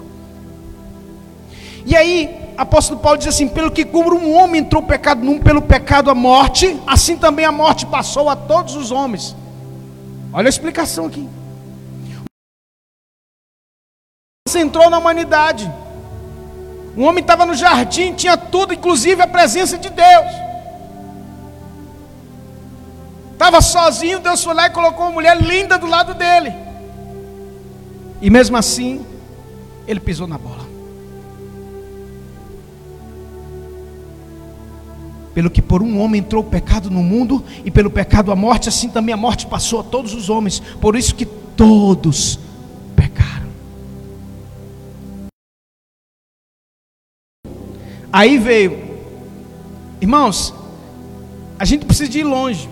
E 1.86 1.96
aí, 1.96 2.54
apóstolo 2.58 3.00
Paulo 3.00 3.18
diz 3.18 3.28
assim: 3.28 3.48
pelo 3.48 3.72
que 3.72 3.86
como 3.86 4.16
um 4.16 4.38
homem 4.38 4.62
entrou 4.62 4.82
o 4.82 4.86
pecado 4.86 5.24
num, 5.24 5.40
pelo 5.40 5.62
pecado 5.62 6.10
a 6.10 6.16
morte, 6.16 6.80
assim 6.86 7.18
também 7.18 7.46
a 7.46 7.52
morte 7.52 7.86
passou 7.86 8.30
a 8.30 8.36
todos 8.36 8.76
os 8.76 8.92
homens. 8.92 9.36
Olha 10.34 10.48
a 10.48 10.50
explicação 10.50 11.08
aqui. 11.08 11.28
entrou 14.60 14.90
na 14.90 14.98
humanidade. 14.98 15.72
O 16.96 17.02
homem 17.04 17.22
estava 17.22 17.46
no 17.46 17.54
jardim, 17.54 18.14
tinha 18.14 18.36
tudo, 18.36 18.74
inclusive 18.74 19.22
a 19.22 19.28
presença 19.28 19.78
de 19.78 19.90
Deus. 19.90 20.32
Estava 23.34 23.62
sozinho, 23.62 24.20
Deus 24.20 24.44
foi 24.44 24.54
lá 24.54 24.68
e 24.68 24.72
colocou 24.72 25.06
uma 25.06 25.14
mulher 25.14 25.42
linda 25.42 25.78
do 25.78 25.88
lado 25.88 26.14
dele. 26.14 26.54
E 28.22 28.30
mesmo 28.30 28.58
assim, 28.58 29.06
ele 29.88 30.00
pisou 30.00 30.28
na 30.28 30.38
bola. 30.38 30.69
Pelo 35.34 35.50
que 35.50 35.62
por 35.62 35.82
um 35.82 36.00
homem 36.00 36.20
entrou 36.20 36.44
o 36.44 36.48
pecado 36.48 36.90
no 36.90 37.04
mundo, 37.04 37.44
e 37.64 37.72
pelo 37.72 37.90
pecado 37.90 38.32
a 38.32 38.36
morte, 38.36 38.70
assim 38.70 38.90
também 38.90 39.14
a 39.14 39.18
morte 39.18 39.46
passou 39.46 39.80
a 39.80 39.84
todos 39.84 40.14
os 40.14 40.30
homens. 40.30 40.60
Por 40.82 40.96
isso 40.96 41.14
que 41.16 41.26
todos 41.26 42.40
pecaram. 42.96 43.50
Aí 48.12 48.38
veio, 48.38 49.00
irmãos, 50.02 50.54
a 51.60 51.66
gente 51.66 51.86
precisa 51.86 52.10
de 52.10 52.20
ir 52.20 52.24
longe. 52.24 52.70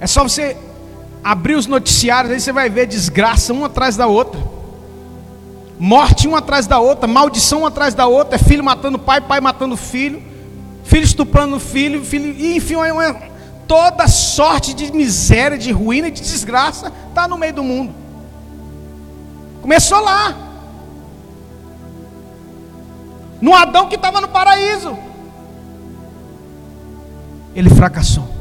É 0.00 0.06
só 0.06 0.22
você 0.22 0.56
abrir 1.22 1.54
os 1.54 1.66
noticiários, 1.66 2.32
aí 2.32 2.40
você 2.40 2.52
vai 2.52 2.70
ver 2.70 2.86
desgraça 2.86 3.52
uma 3.52 3.66
atrás 3.66 3.96
da 3.96 4.06
outra. 4.06 4.40
Morte 5.78 6.28
uma 6.28 6.38
atrás 6.38 6.66
da 6.66 6.78
outra, 6.78 7.06
maldição 7.06 7.60
uma 7.60 7.68
atrás 7.68 7.94
da 7.94 8.06
outra, 8.06 8.36
é 8.36 8.38
filho 8.38 8.62
matando 8.62 8.98
pai, 8.98 9.20
pai 9.20 9.40
matando 9.40 9.76
filho, 9.76 10.22
filho 10.90 11.04
estuprando 11.04 11.60
filho, 11.60 12.04
filho, 12.04 12.56
enfim, 12.56 12.74
toda 13.68 14.08
sorte 14.08 14.74
de 14.74 14.92
miséria, 14.92 15.56
de 15.56 15.70
ruína 15.70 16.08
e 16.08 16.10
de 16.10 16.20
desgraça 16.20 16.92
está 17.08 17.28
no 17.28 17.38
meio 17.38 17.54
do 17.54 17.62
mundo. 17.62 17.94
Começou 19.62 20.00
lá. 20.00 20.36
No 23.40 23.54
Adão 23.54 23.88
que 23.88 23.94
estava 23.94 24.20
no 24.20 24.28
paraíso. 24.28 24.98
Ele 27.54 27.70
fracassou. 27.70 28.40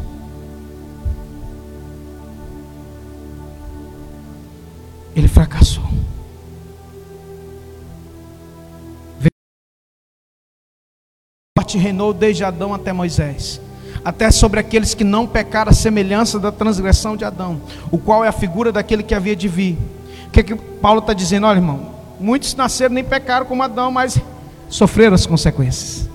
ele 5.20 5.28
fracassou. 5.28 5.49
Morte 11.70 11.78
reinou 11.78 12.14
desde 12.14 12.44
Adão 12.44 12.74
até 12.74 12.92
Moisés, 12.92 13.62
até 14.04 14.32
sobre 14.32 14.60
aqueles 14.60 14.96
que 14.96 15.04
não 15.04 15.28
pecaram 15.28 15.70
a 15.70 15.74
semelhança 15.74 16.40
da 16.40 16.52
transgressão 16.52 17.16
de 17.16 17.24
Adão, 17.24 17.62
o 17.92 17.98
qual 17.98 18.26
é 18.26 18.28
a 18.28 18.32
figura 18.32 18.72
daquele 18.72 19.04
que 19.04 19.14
havia 19.14 19.36
de 19.36 19.48
vir. 19.48 19.78
O 20.28 20.32
que, 20.32 20.40
é 20.40 20.44
que 20.44 20.56
Paulo 20.56 21.00
está 21.00 21.14
dizendo? 21.14 21.46
Olha, 21.46 21.58
irmão, 21.58 21.94
muitos 22.20 22.56
nasceram 22.56 22.96
nem 22.96 23.04
pecaram 23.04 23.46
como 23.46 23.62
Adão, 23.62 23.92
mas 23.92 24.20
sofreram 24.68 25.14
as 25.14 25.28
consequências. 25.28 26.10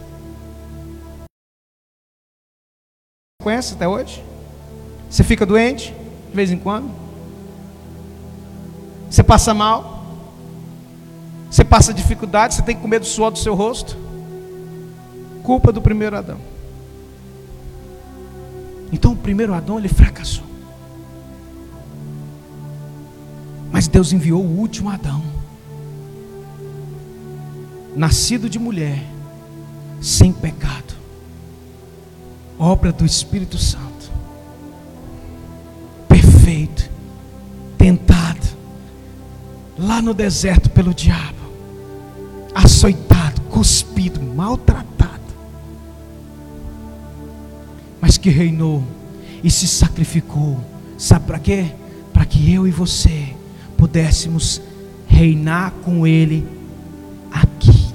Conhece 3.40 3.74
até 3.74 3.86
hoje? 3.86 4.24
Você 5.08 5.22
fica 5.22 5.46
doente 5.46 5.94
de 6.30 6.34
vez 6.34 6.50
em 6.50 6.58
quando? 6.58 6.90
Você 9.08 9.22
passa 9.22 9.54
mal. 9.54 10.02
Você 11.48 11.64
passa 11.64 11.94
dificuldade, 11.94 12.54
você 12.54 12.62
tem 12.62 12.74
que 12.74 12.82
comer 12.82 12.98
do 12.98 13.06
suor 13.06 13.30
do 13.30 13.38
seu 13.38 13.54
rosto. 13.54 14.03
Culpa 15.44 15.70
do 15.70 15.80
primeiro 15.80 16.16
Adão. 16.16 16.40
Então 18.90 19.12
o 19.12 19.16
primeiro 19.16 19.54
Adão 19.54 19.78
ele 19.78 19.88
fracassou. 19.88 20.44
Mas 23.70 23.86
Deus 23.86 24.12
enviou 24.12 24.42
o 24.42 24.58
último 24.58 24.90
Adão. 24.90 25.22
Nascido 27.94 28.50
de 28.50 28.58
mulher, 28.58 29.04
sem 30.00 30.32
pecado. 30.32 30.94
Obra 32.58 32.90
do 32.90 33.04
Espírito 33.04 33.58
Santo. 33.58 34.10
Perfeito. 36.08 36.90
Tentado 37.78 38.54
lá 39.78 40.00
no 40.00 40.14
deserto 40.14 40.70
pelo 40.70 40.94
diabo, 40.94 41.52
açoitado, 42.54 43.40
cuspido, 43.42 44.22
maltratado, 44.22 44.93
mas 48.04 48.18
que 48.18 48.28
reinou 48.28 48.82
e 49.42 49.50
se 49.50 49.66
sacrificou. 49.66 50.58
Sabe 50.98 51.24
para 51.24 51.38
quê? 51.38 51.72
Para 52.12 52.26
que 52.26 52.52
eu 52.52 52.68
e 52.68 52.70
você 52.70 53.34
pudéssemos 53.78 54.60
reinar 55.08 55.72
com 55.82 56.06
Ele 56.06 56.46
aqui. 57.32 57.94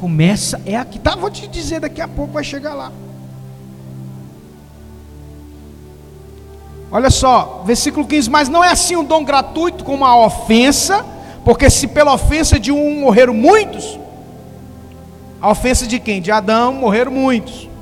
Começa, 0.00 0.60
é 0.66 0.74
aqui, 0.74 0.98
tá? 0.98 1.14
Vou 1.14 1.30
te 1.30 1.46
dizer, 1.46 1.78
daqui 1.78 2.00
a 2.00 2.08
pouco 2.08 2.32
vai 2.32 2.42
chegar 2.42 2.74
lá. 2.74 2.90
Olha 6.90 7.08
só, 7.08 7.62
versículo 7.64 8.04
15: 8.04 8.28
Mas 8.28 8.48
não 8.48 8.64
é 8.64 8.70
assim 8.72 8.96
um 8.96 9.04
dom 9.04 9.24
gratuito 9.24 9.84
como 9.84 10.04
a 10.04 10.26
ofensa, 10.26 11.06
porque 11.44 11.70
se 11.70 11.86
pela 11.86 12.14
ofensa 12.14 12.58
de 12.58 12.72
um 12.72 12.98
morreram 13.02 13.32
muitos, 13.32 13.96
a 15.40 15.52
ofensa 15.52 15.86
de 15.86 16.00
quem? 16.00 16.20
De 16.20 16.32
Adão 16.32 16.72
morreram 16.72 17.12
muitos. 17.12 17.72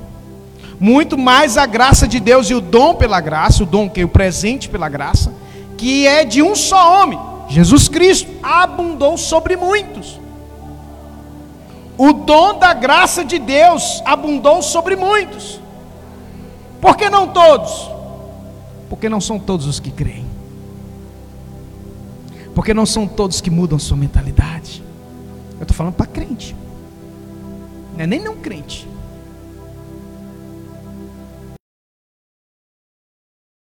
Muito 0.79 1.17
mais 1.17 1.57
a 1.57 1.65
graça 1.65 2.07
de 2.07 2.19
Deus 2.19 2.49
e 2.49 2.55
o 2.55 2.61
dom 2.61 2.95
pela 2.95 3.21
graça, 3.21 3.63
o 3.63 3.65
dom 3.65 3.89
que 3.89 4.01
é 4.01 4.03
o 4.03 4.09
presente 4.09 4.69
pela 4.69 4.89
graça, 4.89 5.33
que 5.77 6.07
é 6.07 6.25
de 6.25 6.41
um 6.41 6.55
só 6.55 7.01
homem, 7.01 7.19
Jesus 7.49 7.87
Cristo, 7.87 8.31
abundou 8.41 9.17
sobre 9.17 9.55
muitos. 9.55 10.19
O 11.97 12.11
dom 12.11 12.57
da 12.57 12.73
graça 12.73 13.23
de 13.23 13.37
Deus 13.37 14.01
abundou 14.05 14.61
sobre 14.61 14.95
muitos. 14.95 15.59
Por 16.81 16.97
que 16.97 17.09
não 17.09 17.27
todos? 17.27 17.89
Porque 18.89 19.07
não 19.07 19.21
são 19.21 19.39
todos 19.39 19.67
os 19.67 19.79
que 19.79 19.91
creem. 19.91 20.25
Porque 22.55 22.73
não 22.73 22.85
são 22.85 23.07
todos 23.07 23.41
que 23.41 23.49
mudam 23.49 23.79
sua 23.79 23.97
mentalidade. 23.97 24.83
Eu 25.57 25.63
estou 25.63 25.75
falando 25.75 25.93
para 25.93 26.05
crente. 26.05 26.55
Não 27.93 28.03
é 28.03 28.07
nem 28.07 28.19
não 28.19 28.35
crente. 28.35 28.87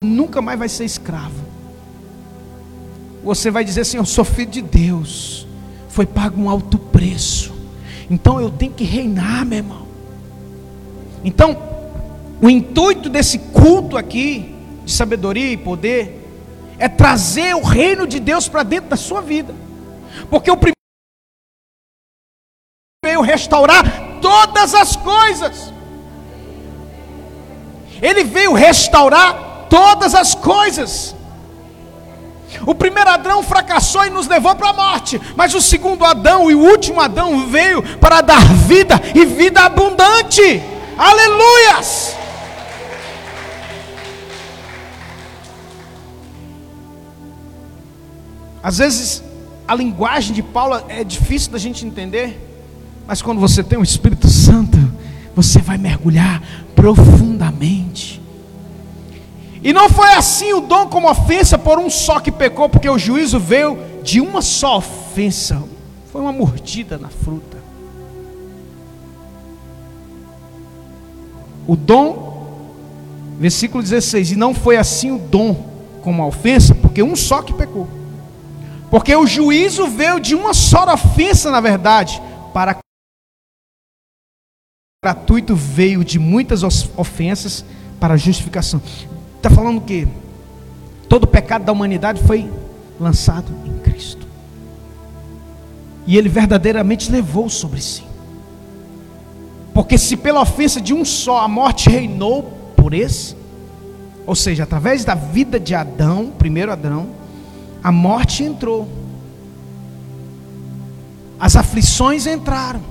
Nunca 0.05 0.41
mais 0.41 0.59
vai 0.59 0.69
ser 0.69 0.85
escravo. 0.85 1.43
Você 3.23 3.49
vai 3.49 3.65
dizer 3.65 3.81
assim: 3.81 3.97
Eu 3.97 4.05
sou 4.05 4.23
filho 4.23 4.51
de 4.51 4.61
Deus. 4.61 5.47
Foi 5.89 6.05
pago 6.05 6.39
um 6.39 6.49
alto 6.49 6.77
preço. 6.77 7.53
Então 8.09 8.39
eu 8.39 8.51
tenho 8.51 8.73
que 8.73 8.83
reinar, 8.83 9.45
meu 9.45 9.57
irmão. 9.57 9.87
Então, 11.23 11.57
o 12.41 12.49
intuito 12.49 13.09
desse 13.09 13.39
culto 13.39 13.97
aqui 13.97 14.53
de 14.85 14.91
sabedoria 14.91 15.51
e 15.51 15.57
poder 15.57 16.21
é 16.77 16.87
trazer 16.87 17.55
o 17.55 17.61
reino 17.61 18.05
de 18.05 18.19
Deus 18.19 18.47
para 18.47 18.61
dentro 18.61 18.89
da 18.89 18.95
sua 18.95 19.21
vida. 19.21 19.55
Porque 20.29 20.51
o 20.51 20.57
primeiro 20.57 20.75
veio 23.03 23.21
restaurar 23.21 24.19
todas 24.21 24.75
as 24.75 24.95
coisas. 24.95 25.73
Ele 28.01 28.23
veio 28.23 28.53
restaurar 28.53 29.44
todas 29.69 30.15
as 30.15 30.35
coisas. 30.35 31.15
O 32.65 32.73
primeiro 32.73 33.09
Adão 33.09 33.43
fracassou 33.43 34.05
e 34.05 34.09
nos 34.09 34.27
levou 34.27 34.55
para 34.55 34.69
a 34.69 34.73
morte, 34.73 35.19
mas 35.35 35.53
o 35.53 35.61
segundo 35.61 36.05
Adão 36.05 36.49
e 36.49 36.55
o 36.55 36.59
último 36.59 37.01
Adão 37.01 37.47
veio 37.47 37.81
para 37.97 38.21
dar 38.21 38.43
vida 38.43 38.99
e 39.13 39.25
vida 39.25 39.61
abundante. 39.61 40.61
Aleluias! 40.97 42.15
Às 48.63 48.79
vezes 48.79 49.23
a 49.67 49.75
linguagem 49.75 50.33
de 50.33 50.41
Paulo 50.41 50.83
é 50.87 51.03
difícil 51.03 51.51
da 51.51 51.59
gente 51.59 51.85
entender, 51.85 52.39
mas 53.05 53.21
quando 53.21 53.39
você 53.39 53.63
tem 53.63 53.77
o 53.77 53.83
Espírito 53.83 54.27
Santo, 54.27 54.77
você 55.35 55.59
vai 55.59 55.77
mergulhar 55.77 56.41
profundamente. 56.75 58.24
E 59.65 59.73
não 59.73 59.89
foi 59.89 60.13
assim 60.13 60.53
o 60.53 60.61
dom 60.61 60.87
como 60.87 61.09
ofensa 61.09 61.57
por 61.57 61.79
um 61.79 61.89
só 61.89 62.19
que 62.19 62.31
pecou, 62.31 62.69
porque 62.69 62.87
o 62.87 62.99
juízo 62.99 63.39
veio 63.39 63.79
de 64.03 64.21
uma 64.21 64.39
só 64.39 64.77
ofensa. 64.77 65.59
Foi 66.11 66.21
uma 66.21 66.31
mordida 66.31 66.99
na 66.99 67.09
fruta. 67.09 67.57
O 71.65 71.75
dom, 71.75 72.45
versículo 73.39 73.81
16, 73.81 74.33
e 74.33 74.35
não 74.35 74.53
foi 74.53 74.77
assim 74.77 75.09
o 75.09 75.17
dom 75.17 75.55
como 76.03 76.23
ofensa, 76.23 76.75
porque 76.75 77.01
um 77.01 77.15
só 77.15 77.41
que 77.41 77.51
pecou. 77.51 77.87
Porque 78.91 79.15
o 79.15 79.25
juízo 79.25 79.87
veio 79.87 80.19
de 80.19 80.35
uma 80.35 80.53
só 80.53 80.85
ofensa, 80.93 81.49
na 81.49 81.59
verdade, 81.59 82.21
para 82.53 82.77
gratuito 85.03 85.55
veio 85.55 86.05
de 86.05 86.19
muitas 86.19 86.61
ofensas 86.95 87.65
para 87.99 88.15
justificação. 88.15 88.79
Está 89.45 89.55
falando 89.55 89.79
que 89.81 90.07
todo 91.07 91.25
o 91.25 91.27
pecado 91.27 91.65
da 91.65 91.71
humanidade 91.71 92.19
foi 92.23 92.49
lançado 92.99 93.53
em 93.63 93.77
Cristo. 93.77 94.25
E 96.07 96.17
ele 96.17 96.27
verdadeiramente 96.27 97.11
levou 97.11 97.47
sobre 97.47 97.79
si. 97.79 98.03
Porque 99.71 99.99
se 99.99 100.17
pela 100.17 100.41
ofensa 100.41 100.81
de 100.81 100.95
um 100.95 101.05
só 101.05 101.41
a 101.41 101.47
morte 101.47 101.91
reinou 101.91 102.41
por 102.75 102.91
esse, 102.91 103.35
ou 104.25 104.33
seja, 104.33 104.63
através 104.63 105.05
da 105.05 105.13
vida 105.13 105.59
de 105.59 105.75
Adão, 105.75 106.33
primeiro 106.39 106.71
Adão, 106.71 107.09
a 107.83 107.91
morte 107.91 108.43
entrou. 108.43 108.89
As 111.39 111.55
aflições 111.55 112.25
entraram. 112.25 112.81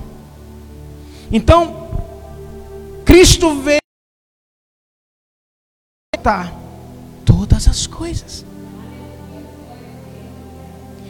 Então, 1.29 1.89
Cristo 3.03 3.55
veio 3.55 3.84
todas 7.25 7.67
as 7.67 7.87
coisas. 7.87 8.45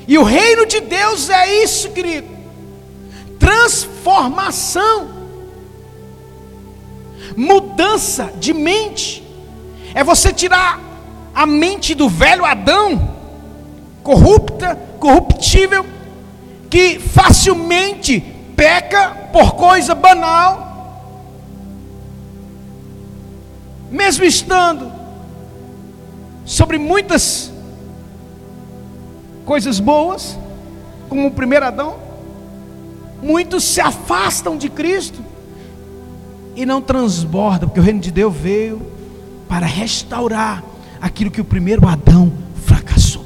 E 0.08 0.17
o 0.17 0.23
reino 0.23 0.65
de 0.65 0.82
Deus 0.82 1.30
é 1.30 1.63
isso, 1.63 1.89
querido. 1.91 2.28
Transformação 3.39 5.15
mudança 7.36 8.32
de 8.39 8.54
mente, 8.54 9.23
é 9.93 10.04
você 10.04 10.34
tirar 10.34 10.80
a 11.34 11.45
mente 11.45 11.93
do 11.93 12.08
velho 12.08 12.45
Adão, 12.45 13.15
corrupta, 14.04 14.75
corruptível, 14.99 15.86
que 16.69 16.99
facilmente 16.99 18.21
peca 18.56 19.10
por 19.32 19.56
coisa 19.56 19.93
banal, 19.93 20.63
mesmo 23.91 24.23
estando 24.23 24.94
sobre 26.45 26.77
muitas 26.77 27.51
coisas 29.43 29.79
boas, 29.79 30.38
como 31.10 31.27
o 31.27 31.31
primeiro 31.31 31.65
Adão, 31.65 31.97
muitos 33.21 33.63
se 33.63 33.81
afastam 33.81 34.55
de 34.58 34.69
Cristo 34.69 35.23
e 36.55 36.65
não 36.65 36.81
transborda, 36.81 37.65
porque 37.65 37.79
o 37.79 37.84
reino 37.84 37.99
de 37.99 38.12
Deus 38.12 38.34
veio 38.36 38.81
para 39.49 39.65
restaurar 39.65 40.63
aquilo 41.01 41.31
que 41.31 41.41
o 41.41 41.45
primeiro 41.45 41.88
Adão 41.88 42.31
fracassou. 42.63 43.25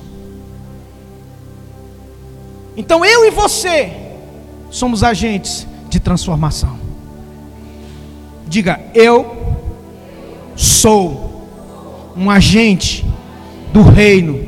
Então 2.76 3.04
eu 3.04 3.26
e 3.26 3.30
você 3.30 3.92
somos 4.70 5.04
agentes 5.04 5.68
de 5.90 6.00
transformação. 6.00 6.78
Diga, 8.48 8.80
eu 8.94 9.58
sou 10.56 11.48
um 12.16 12.30
agente 12.30 13.09
do 13.72 13.82
reino 13.82 14.48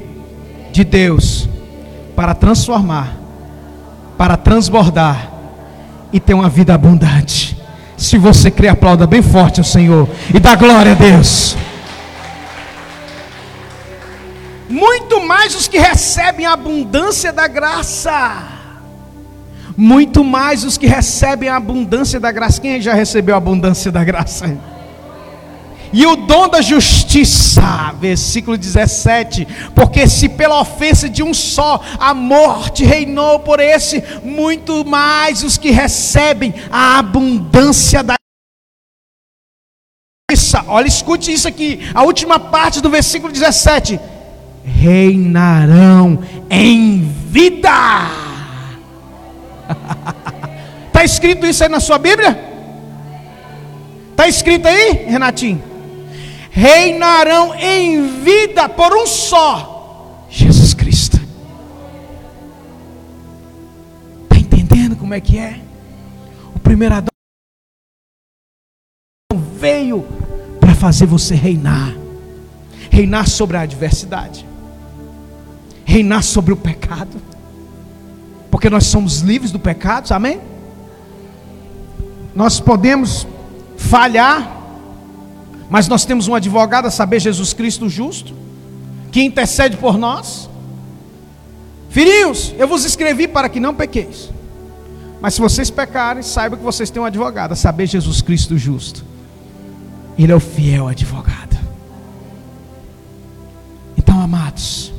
de 0.71 0.83
Deus 0.83 1.47
para 2.15 2.33
transformar, 2.33 3.17
para 4.17 4.37
transbordar 4.37 5.31
e 6.11 6.19
ter 6.19 6.33
uma 6.33 6.49
vida 6.49 6.73
abundante. 6.73 7.57
Se 7.97 8.17
você 8.17 8.49
crê, 8.49 8.67
aplauda 8.67 9.05
bem 9.05 9.21
forte 9.21 9.59
ao 9.59 9.63
Senhor 9.63 10.09
e 10.33 10.39
dá 10.39 10.55
glória 10.55 10.93
a 10.93 10.95
Deus. 10.95 11.55
Muito 14.67 15.21
mais 15.27 15.53
os 15.53 15.67
que 15.67 15.77
recebem 15.77 16.45
a 16.45 16.53
abundância 16.53 17.31
da 17.31 17.47
graça. 17.47 18.47
Muito 19.75 20.23
mais 20.23 20.63
os 20.63 20.77
que 20.77 20.87
recebem 20.87 21.49
a 21.49 21.57
abundância 21.57 22.19
da 22.19 22.31
graça. 22.31 22.61
Quem 22.61 22.81
já 22.81 22.93
recebeu 22.93 23.35
a 23.35 23.37
abundância 23.37 23.91
da 23.91 24.03
graça? 24.03 24.57
E 25.93 26.05
o 26.05 26.15
dom 26.15 26.47
da 26.47 26.61
justiça, 26.61 27.93
versículo 27.99 28.57
17: 28.57 29.45
Porque 29.75 30.07
se 30.07 30.29
pela 30.29 30.61
ofensa 30.61 31.09
de 31.09 31.21
um 31.21 31.33
só 31.33 31.83
a 31.99 32.13
morte 32.13 32.85
reinou 32.85 33.39
por 33.39 33.59
esse, 33.59 34.01
muito 34.23 34.85
mais 34.85 35.43
os 35.43 35.57
que 35.57 35.69
recebem 35.69 36.53
a 36.71 36.99
abundância 36.99 38.01
da 38.01 38.15
justiça. 40.29 40.63
Olha, 40.67 40.87
escute 40.87 41.33
isso 41.33 41.47
aqui, 41.47 41.81
a 41.93 42.03
última 42.03 42.39
parte 42.39 42.79
do 42.79 42.89
versículo 42.89 43.33
17: 43.33 43.99
Reinarão 44.63 46.23
em 46.49 47.01
vida. 47.27 47.69
Está 50.87 51.03
escrito 51.03 51.45
isso 51.45 51.63
aí 51.63 51.69
na 51.69 51.81
sua 51.81 51.97
Bíblia? 51.97 52.49
Está 54.11 54.27
escrito 54.29 54.67
aí, 54.67 55.05
Renatinho? 55.07 55.70
Reinarão 56.51 57.55
em 57.55 58.21
vida 58.21 58.67
por 58.67 58.93
um 58.93 59.07
só, 59.07 60.27
Jesus 60.29 60.73
Cristo. 60.73 61.17
Está 64.23 64.37
entendendo 64.37 64.97
como 64.97 65.13
é 65.13 65.21
que 65.21 65.39
é? 65.39 65.61
O 66.53 66.59
primeiro 66.59 66.93
Adão 66.93 67.07
veio 69.57 70.05
para 70.59 70.75
fazer 70.75 71.05
você 71.05 71.35
reinar, 71.35 71.95
reinar 72.89 73.27
sobre 73.29 73.55
a 73.55 73.61
adversidade, 73.61 74.45
reinar 75.85 76.21
sobre 76.21 76.51
o 76.51 76.57
pecado, 76.57 77.21
porque 78.51 78.69
nós 78.69 78.87
somos 78.87 79.21
livres 79.21 79.51
do 79.51 79.59
pecado, 79.59 80.11
amém? 80.11 80.41
Nós 82.35 82.59
podemos 82.59 83.25
falhar, 83.77 84.60
mas 85.71 85.87
nós 85.87 86.03
temos 86.03 86.27
um 86.27 86.35
advogado 86.35 86.87
a 86.87 86.91
saber, 86.91 87.21
Jesus 87.21 87.53
Cristo 87.53 87.87
justo, 87.87 88.33
que 89.09 89.23
intercede 89.23 89.77
por 89.77 89.97
nós. 89.97 90.49
Filhinhos, 91.89 92.53
eu 92.57 92.67
vos 92.67 92.83
escrevi 92.83 93.25
para 93.25 93.47
que 93.47 93.57
não 93.57 93.73
pequeis. 93.73 94.29
Mas 95.21 95.35
se 95.35 95.39
vocês 95.39 95.69
pecarem, 95.69 96.23
saibam 96.23 96.59
que 96.59 96.65
vocês 96.65 96.89
têm 96.89 97.01
um 97.01 97.05
advogado, 97.05 97.53
a 97.53 97.55
saber, 97.55 97.87
Jesus 97.87 98.21
Cristo 98.21 98.57
justo. 98.57 99.05
Ele 100.19 100.33
é 100.33 100.35
o 100.35 100.41
fiel 100.41 100.89
advogado. 100.89 101.57
Então, 103.97 104.19
amados, 104.19 104.91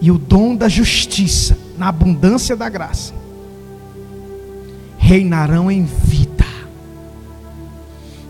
e 0.00 0.10
o 0.10 0.18
dom 0.18 0.56
da 0.56 0.68
justiça, 0.68 1.56
na 1.78 1.86
abundância 1.86 2.56
da 2.56 2.68
graça, 2.68 3.14
reinarão 4.98 5.70
em 5.70 5.84
vida 5.84 6.31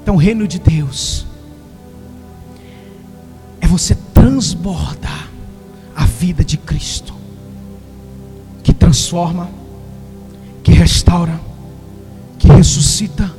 então, 0.03 0.17
o 0.17 0.19
reino 0.19 0.49
de 0.49 0.59
Deus 0.59 1.25
é 3.61 3.69
você 3.69 3.95
transbordar 4.13 5.31
a 5.95 6.05
vida 6.05 6.45
de 6.45 6.57
Cristo, 6.57 7.15
que 8.65 8.75
transforma, 8.75 9.49
que 10.65 10.73
restaura, 10.73 11.41
que 12.37 12.49
ressuscita 12.49 13.33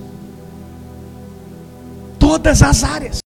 todas 2.18 2.62
as 2.62 2.86
áreas. 2.86 3.20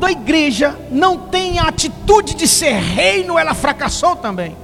Da 0.00 0.10
igreja 0.10 0.76
não 0.90 1.28
tem 1.28 1.60
a 1.60 1.68
atitude 1.68 2.34
de 2.34 2.48
ser 2.48 2.74
reino, 2.80 3.38
ela 3.38 3.54
fracassou 3.54 4.16
também. 4.16 4.56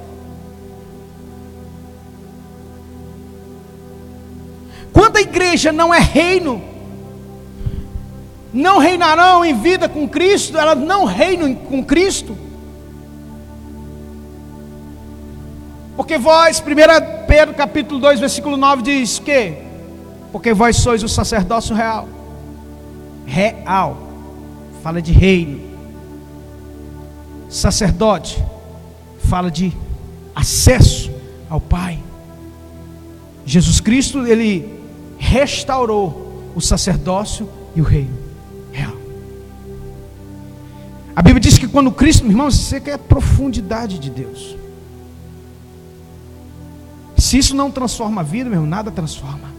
Quando 5.03 5.17
a 5.17 5.21
igreja 5.21 5.73
não 5.73 5.93
é 5.93 5.99
reino, 5.99 6.63
não 8.53 8.79
reinarão 8.79 9.45
em 9.45 9.53
vida 9.53 9.89
com 9.89 10.09
Cristo, 10.09 10.57
elas 10.57 10.79
não 10.79 11.05
reinam 11.05 11.57
com 11.57 11.85
Cristo. 11.85 12.39
Porque 15.97 16.17
vós, 16.19 16.61
1 16.61 17.27
Pedro 17.27 17.53
capítulo 17.53 17.99
2, 17.99 18.21
versículo 18.21 18.57
9 18.57 18.83
diz 18.83 19.19
que 19.19 19.57
porque 20.31 20.55
vós 20.55 20.77
sois 20.77 21.03
o 21.03 21.09
sacerdócio 21.09 21.75
real. 21.75 22.09
Real. 23.27 23.99
Fala 24.85 25.03
de 25.03 25.11
reino. 25.11 25.61
Sacerdote 27.49 28.41
fala 29.19 29.51
de 29.51 29.73
acesso 30.33 31.11
ao 31.51 31.61
Pai. 31.61 31.99
Jesus 33.45 33.81
Cristo, 33.81 34.25
ele 34.25 34.81
restaurou 35.23 36.53
o 36.55 36.61
sacerdócio 36.61 37.49
e 37.75 37.81
o 37.81 37.85
reino 37.85 38.19
real. 38.73 38.97
A 41.15 41.23
Bíblia 41.23 41.41
diz 41.41 41.57
que 41.57 41.69
quando 41.69 41.93
Cristo, 41.93 42.27
irmãos, 42.27 42.57
você 42.57 42.81
quer 42.81 42.95
a 42.95 42.99
profundidade 42.99 43.99
de 43.99 44.11
Deus. 44.11 44.57
Se 47.17 47.39
isso 47.39 47.55
não 47.55 47.71
transforma 47.71 48.21
a 48.21 48.25
vida, 48.25 48.51
meu 48.51 48.59
irmão, 48.59 48.69
nada 48.69 48.91
transforma. 48.91 49.53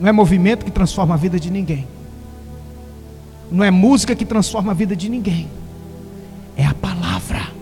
Não 0.00 0.08
é 0.08 0.12
movimento 0.12 0.64
que 0.64 0.70
transforma 0.70 1.14
a 1.14 1.18
vida 1.18 1.38
de 1.38 1.50
ninguém. 1.50 1.86
Não 3.50 3.62
é 3.62 3.70
música 3.70 4.16
que 4.16 4.24
transforma 4.24 4.72
a 4.72 4.74
vida 4.74 4.96
de 4.96 5.08
ninguém. 5.08 5.48
É 6.56 6.64
a 6.64 6.74
palavra. 6.74 7.52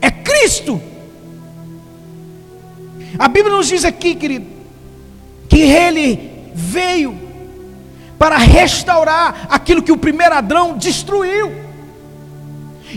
É 0.00 0.10
Cristo. 0.10 0.80
A 3.18 3.28
Bíblia 3.28 3.54
nos 3.54 3.68
diz 3.68 3.84
aqui, 3.84 4.14
querido, 4.14 4.46
que 5.48 5.60
ele 5.60 6.30
veio 6.54 7.16
para 8.18 8.36
restaurar 8.36 9.46
aquilo 9.48 9.82
que 9.82 9.92
o 9.92 9.96
primeiro 9.96 10.34
Adão 10.34 10.76
destruiu. 10.76 11.52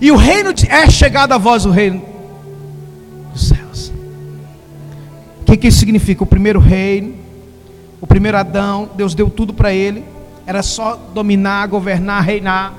E 0.01 0.11
o 0.11 0.15
reino 0.15 0.53
de, 0.53 0.69
é 0.69 0.89
chegado 0.89 1.33
a 1.33 1.37
vós 1.37 1.65
o 1.65 1.71
reino 1.71 2.03
dos 3.31 3.47
céus. 3.47 3.91
O 5.41 5.45
que, 5.45 5.57
que 5.57 5.67
isso 5.67 5.79
significa? 5.79 6.23
O 6.23 6.27
primeiro 6.27 6.59
reino, 6.59 7.15
o 8.01 8.07
primeiro 8.07 8.37
Adão, 8.37 8.89
Deus 8.95 9.15
deu 9.15 9.29
tudo 9.29 9.53
para 9.53 9.73
ele, 9.73 10.03
era 10.45 10.61
só 10.61 10.95
dominar, 11.13 11.67
governar, 11.67 12.21
reinar. 12.23 12.73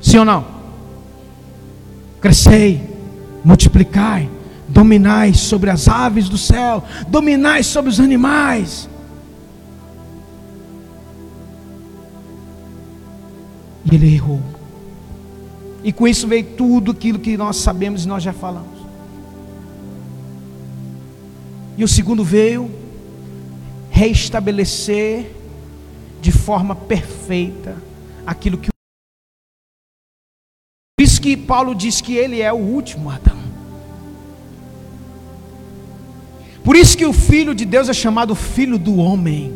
Sim 0.00 0.18
ou 0.18 0.24
não? 0.24 0.46
Crescei, 2.20 2.80
multiplicai, 3.44 4.28
dominai 4.68 5.32
sobre 5.34 5.70
as 5.70 5.88
aves 5.88 6.28
do 6.28 6.36
céu, 6.36 6.84
dominai 7.08 7.62
sobre 7.62 7.90
os 7.90 7.98
animais. 7.98 8.88
E 13.90 13.94
ele 13.94 14.14
errou. 14.14 14.42
E 15.82 15.92
com 15.92 16.06
isso 16.06 16.28
veio 16.28 16.44
tudo 16.44 16.90
aquilo 16.90 17.18
que 17.18 17.36
nós 17.36 17.56
sabemos 17.56 18.04
e 18.04 18.08
nós 18.08 18.22
já 18.22 18.32
falamos. 18.32 18.78
E 21.76 21.84
o 21.84 21.88
segundo 21.88 22.24
veio 22.24 22.70
reestabelecer 23.88 25.32
de 26.20 26.32
forma 26.32 26.74
perfeita 26.74 27.76
aquilo 28.26 28.58
que. 28.58 28.68
Por 30.96 31.04
isso 31.04 31.20
que 31.20 31.36
Paulo 31.36 31.74
diz 31.74 32.00
que 32.00 32.14
ele 32.14 32.40
é 32.40 32.52
o 32.52 32.56
último 32.56 33.08
Adão. 33.08 33.37
Por 36.68 36.76
isso 36.76 36.98
que 36.98 37.06
o 37.06 37.14
Filho 37.14 37.54
de 37.54 37.64
Deus 37.64 37.88
é 37.88 37.94
chamado 37.94 38.34
Filho 38.34 38.78
do 38.78 38.98
Homem. 38.98 39.54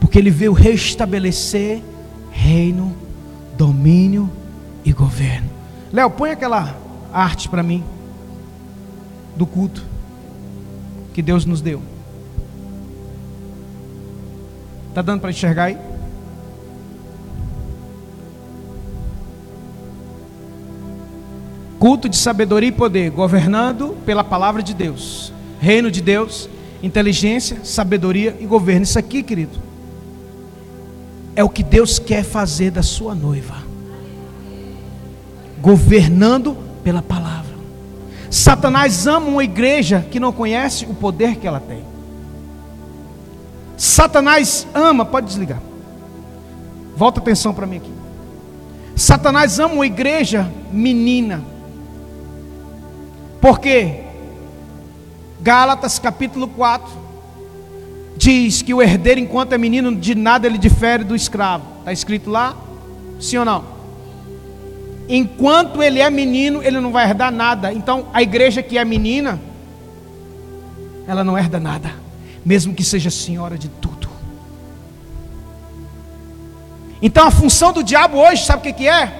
Porque 0.00 0.18
ele 0.18 0.28
veio 0.28 0.52
restabelecer 0.52 1.80
reino, 2.32 2.96
domínio 3.56 4.28
e 4.84 4.92
governo. 4.92 5.48
Léo, 5.92 6.10
põe 6.10 6.32
aquela 6.32 6.76
arte 7.12 7.48
para 7.48 7.62
mim 7.62 7.84
do 9.36 9.46
culto 9.46 9.84
que 11.12 11.22
Deus 11.22 11.44
nos 11.44 11.60
deu. 11.60 11.80
Tá 14.92 15.00
dando 15.00 15.20
para 15.20 15.30
enxergar 15.30 15.66
aí? 15.66 15.93
Culto 21.84 22.08
de 22.08 22.16
sabedoria 22.16 22.70
e 22.70 22.72
poder, 22.72 23.10
governando 23.10 23.94
pela 24.06 24.24
palavra 24.24 24.62
de 24.62 24.72
Deus. 24.72 25.30
Reino 25.60 25.90
de 25.90 26.00
Deus, 26.00 26.48
inteligência, 26.82 27.58
sabedoria 27.62 28.34
e 28.40 28.46
governo. 28.46 28.84
Isso 28.84 28.98
aqui, 28.98 29.22
querido, 29.22 29.58
é 31.36 31.44
o 31.44 31.48
que 31.50 31.62
Deus 31.62 31.98
quer 31.98 32.24
fazer 32.24 32.70
da 32.70 32.82
sua 32.82 33.14
noiva. 33.14 33.56
Governando 35.60 36.56
pela 36.82 37.02
palavra. 37.02 37.54
Satanás 38.30 39.06
ama 39.06 39.26
uma 39.26 39.44
igreja 39.44 40.06
que 40.10 40.18
não 40.18 40.32
conhece 40.32 40.86
o 40.86 40.94
poder 40.94 41.36
que 41.36 41.46
ela 41.46 41.60
tem. 41.60 41.84
Satanás 43.76 44.66
ama, 44.72 45.04
pode 45.04 45.26
desligar. 45.26 45.60
Volta 46.96 47.20
atenção 47.20 47.52
para 47.52 47.66
mim 47.66 47.76
aqui. 47.76 47.92
Satanás 48.96 49.58
ama 49.58 49.74
uma 49.74 49.86
igreja 49.86 50.50
menina. 50.72 51.52
Por 53.44 53.60
quê? 53.60 54.00
Gálatas 55.42 55.98
capítulo 55.98 56.48
4 56.48 56.90
diz 58.16 58.62
que 58.62 58.72
o 58.72 58.80
herdeiro, 58.80 59.20
enquanto 59.20 59.52
é 59.52 59.58
menino, 59.58 59.94
de 59.94 60.14
nada 60.14 60.46
ele 60.46 60.56
difere 60.56 61.04
do 61.04 61.14
escravo. 61.14 61.62
Está 61.80 61.92
escrito 61.92 62.30
lá? 62.30 62.56
Sim 63.20 63.36
ou 63.36 63.44
não? 63.44 63.62
enquanto 65.06 65.82
ele 65.82 66.00
é 66.00 66.08
menino, 66.08 66.62
ele 66.62 66.80
não 66.80 66.90
vai 66.90 67.06
herdar 67.06 67.30
nada. 67.30 67.70
Então, 67.70 68.06
a 68.14 68.22
igreja 68.22 68.62
que 68.62 68.78
é 68.78 68.84
menina, 68.86 69.38
ela 71.06 71.22
não 71.22 71.36
herda 71.36 71.60
nada, 71.60 71.92
mesmo 72.42 72.72
que 72.72 72.82
seja 72.82 73.10
senhora 73.10 73.58
de 73.58 73.68
tudo. 73.68 74.08
Então, 77.02 77.26
a 77.26 77.30
função 77.30 77.74
do 77.74 77.84
diabo 77.84 78.16
hoje, 78.16 78.46
sabe 78.46 78.70
o 78.70 78.74
que, 78.74 78.88
é? 78.88 79.12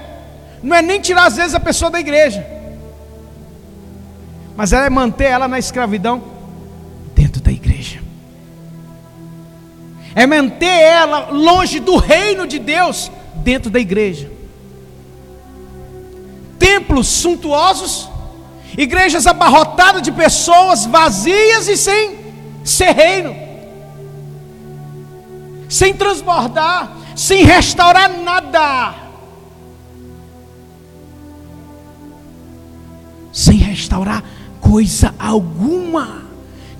Não 0.62 0.74
é 0.74 0.80
nem 0.80 0.98
tirar 0.98 1.26
às 1.26 1.36
vezes 1.36 1.54
a 1.54 1.60
pessoa 1.60 1.90
da 1.90 2.00
igreja, 2.00 2.53
mas 4.56 4.72
é 4.72 4.88
manter 4.88 5.24
ela 5.24 5.48
na 5.48 5.58
escravidão 5.58 6.22
dentro 7.14 7.40
da 7.40 7.50
igreja. 7.50 8.00
É 10.14 10.26
manter 10.26 10.66
ela 10.66 11.30
longe 11.30 11.80
do 11.80 11.96
reino 11.96 12.46
de 12.46 12.58
Deus 12.58 13.10
dentro 13.36 13.68
da 13.68 13.80
igreja. 13.80 14.30
Templos 16.58 17.08
suntuosos, 17.08 18.08
igrejas 18.78 19.26
abarrotadas 19.26 20.02
de 20.02 20.12
pessoas 20.12 20.86
vazias 20.86 21.66
e 21.66 21.76
sem 21.76 22.16
ser 22.62 22.92
reino, 22.92 23.34
sem 25.68 25.92
transbordar, 25.92 26.92
sem 27.16 27.44
restaurar 27.44 28.08
nada, 28.08 28.94
sem 33.32 33.56
restaurar 33.56 34.22
coisa 34.64 35.14
alguma. 35.18 36.22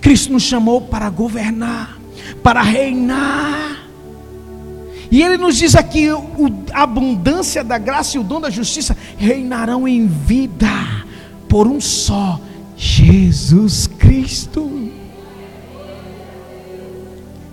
Cristo 0.01 0.33
nos 0.33 0.43
chamou 0.43 0.81
para 0.81 1.11
governar, 1.11 1.99
para 2.43 2.63
reinar. 2.63 3.85
E 5.11 5.23
ele 5.23 5.37
nos 5.37 5.57
diz 5.57 5.77
aqui: 5.77 6.09
a 6.73 6.83
abundância 6.83 7.63
da 7.63 7.79
graça 7.79 8.17
e 8.17 8.21
o 8.21 8.25
dom 8.25 8.41
da 8.41 8.51
justiça 8.51 8.97
reinarão 9.17 9.87
em 9.87 10.07
vida 10.07 10.67
por 11.49 11.67
um 11.67 11.81
só, 11.81 12.41
Jesus 12.77 13.87
Cristo. 13.87 14.91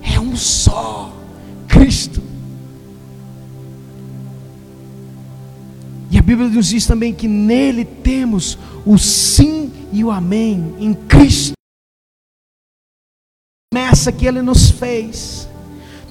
É 0.02 0.20
um 0.20 0.36
só, 0.36 1.13
Cristo. 1.67 2.22
E 6.10 6.17
a 6.17 6.22
Bíblia 6.22 6.50
nos 6.50 6.67
diz 6.67 6.86
também 6.86 7.13
que 7.13 7.28
nele 7.28 7.86
temos 7.86 8.58
o 8.86 8.98
sim 8.98 9.71
e 9.92 10.04
o 10.04 10.12
amém 10.12 10.76
em 10.80 10.94
Cristo. 10.94 11.54
Nessa 13.74 14.12
que 14.12 14.26
ele 14.26 14.42
nos 14.42 14.70
fez 14.70 15.48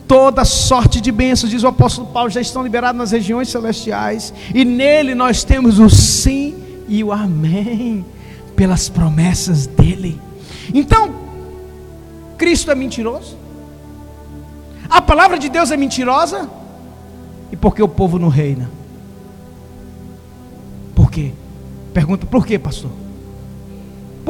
toda 0.08 0.44
sorte 0.44 1.00
de 1.00 1.12
bênçãos, 1.12 1.50
diz 1.50 1.62
o 1.62 1.68
apóstolo 1.68 2.08
Paulo, 2.08 2.30
já 2.30 2.40
estão 2.40 2.62
liberados 2.64 2.98
nas 2.98 3.12
regiões 3.12 3.48
celestiais, 3.48 4.34
e 4.52 4.64
nele 4.64 5.14
nós 5.14 5.44
temos 5.44 5.78
o 5.78 5.88
sim 5.88 6.84
e 6.88 7.04
o 7.04 7.12
amém, 7.12 8.04
pelas 8.56 8.88
promessas 8.88 9.66
dele. 9.68 10.20
Então, 10.74 11.14
Cristo 12.36 12.70
é 12.70 12.74
mentiroso? 12.74 13.36
A 14.88 15.00
palavra 15.00 15.38
de 15.38 15.48
Deus 15.48 15.70
é 15.70 15.76
mentirosa? 15.76 16.50
E 17.52 17.56
por 17.56 17.74
que 17.74 17.82
o 17.82 17.88
povo 17.88 18.18
não 18.18 18.28
reina? 18.28 18.68
Por 20.94 21.10
quê? 21.10 21.32
Pergunta, 21.94 22.26
por 22.26 22.44
quê, 22.44 22.58
pastor? 22.58 22.90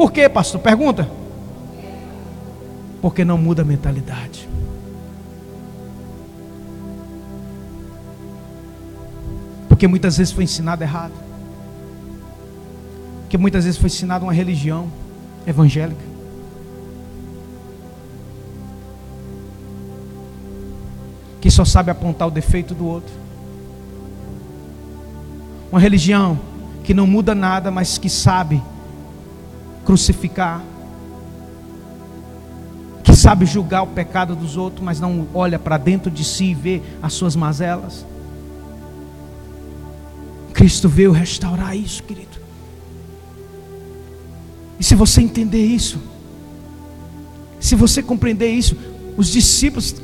Por 0.01 0.11
quê, 0.11 0.27
pastor? 0.27 0.59
Pergunta. 0.59 1.07
Porque 3.03 3.23
não 3.23 3.37
muda 3.37 3.61
a 3.61 3.65
mentalidade. 3.65 4.49
Porque 9.69 9.87
muitas 9.87 10.17
vezes 10.17 10.33
foi 10.33 10.45
ensinado 10.45 10.83
errado. 10.83 11.13
Porque 13.19 13.37
muitas 13.37 13.63
vezes 13.63 13.79
foi 13.79 13.89
ensinado 13.89 14.25
uma 14.25 14.33
religião 14.33 14.91
evangélica. 15.45 16.01
Que 21.39 21.51
só 21.51 21.63
sabe 21.63 21.91
apontar 21.91 22.27
o 22.27 22.31
defeito 22.31 22.73
do 22.73 22.87
outro. 22.87 23.13
Uma 25.71 25.79
religião 25.79 26.39
que 26.83 26.91
não 26.91 27.05
muda 27.05 27.35
nada, 27.35 27.69
mas 27.69 27.99
que 27.99 28.09
sabe 28.09 28.63
crucificar, 29.85 30.61
que 33.03 33.15
sabe 33.15 33.45
julgar 33.45 33.83
o 33.83 33.87
pecado 33.87 34.35
dos 34.35 34.57
outros, 34.57 34.83
mas 34.83 34.99
não 34.99 35.27
olha 35.33 35.57
para 35.57 35.77
dentro 35.77 36.09
de 36.09 36.23
si 36.23 36.45
e 36.45 36.53
vê 36.53 36.81
as 37.01 37.13
suas 37.13 37.35
mazelas. 37.35 38.05
Cristo 40.53 40.87
veio 40.87 41.11
restaurar 41.11 41.75
isso, 41.75 42.03
querido. 42.03 42.39
E 44.79 44.83
se 44.83 44.95
você 44.95 45.21
entender 45.21 45.63
isso, 45.65 45.99
se 47.59 47.75
você 47.75 48.01
compreender 48.01 48.51
isso, 48.51 48.75
os 49.17 49.27
discípulos 49.27 49.95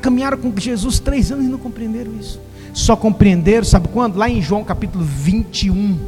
caminharam 0.00 0.38
com 0.38 0.52
Jesus 0.56 1.00
três 1.00 1.32
anos 1.32 1.46
e 1.46 1.48
não 1.48 1.58
compreenderam 1.58 2.12
isso. 2.18 2.40
Só 2.72 2.94
compreenderam, 2.94 3.64
sabe 3.64 3.88
quando? 3.88 4.16
Lá 4.16 4.28
em 4.28 4.40
João 4.40 4.62
capítulo 4.62 5.04
21. 5.04 5.98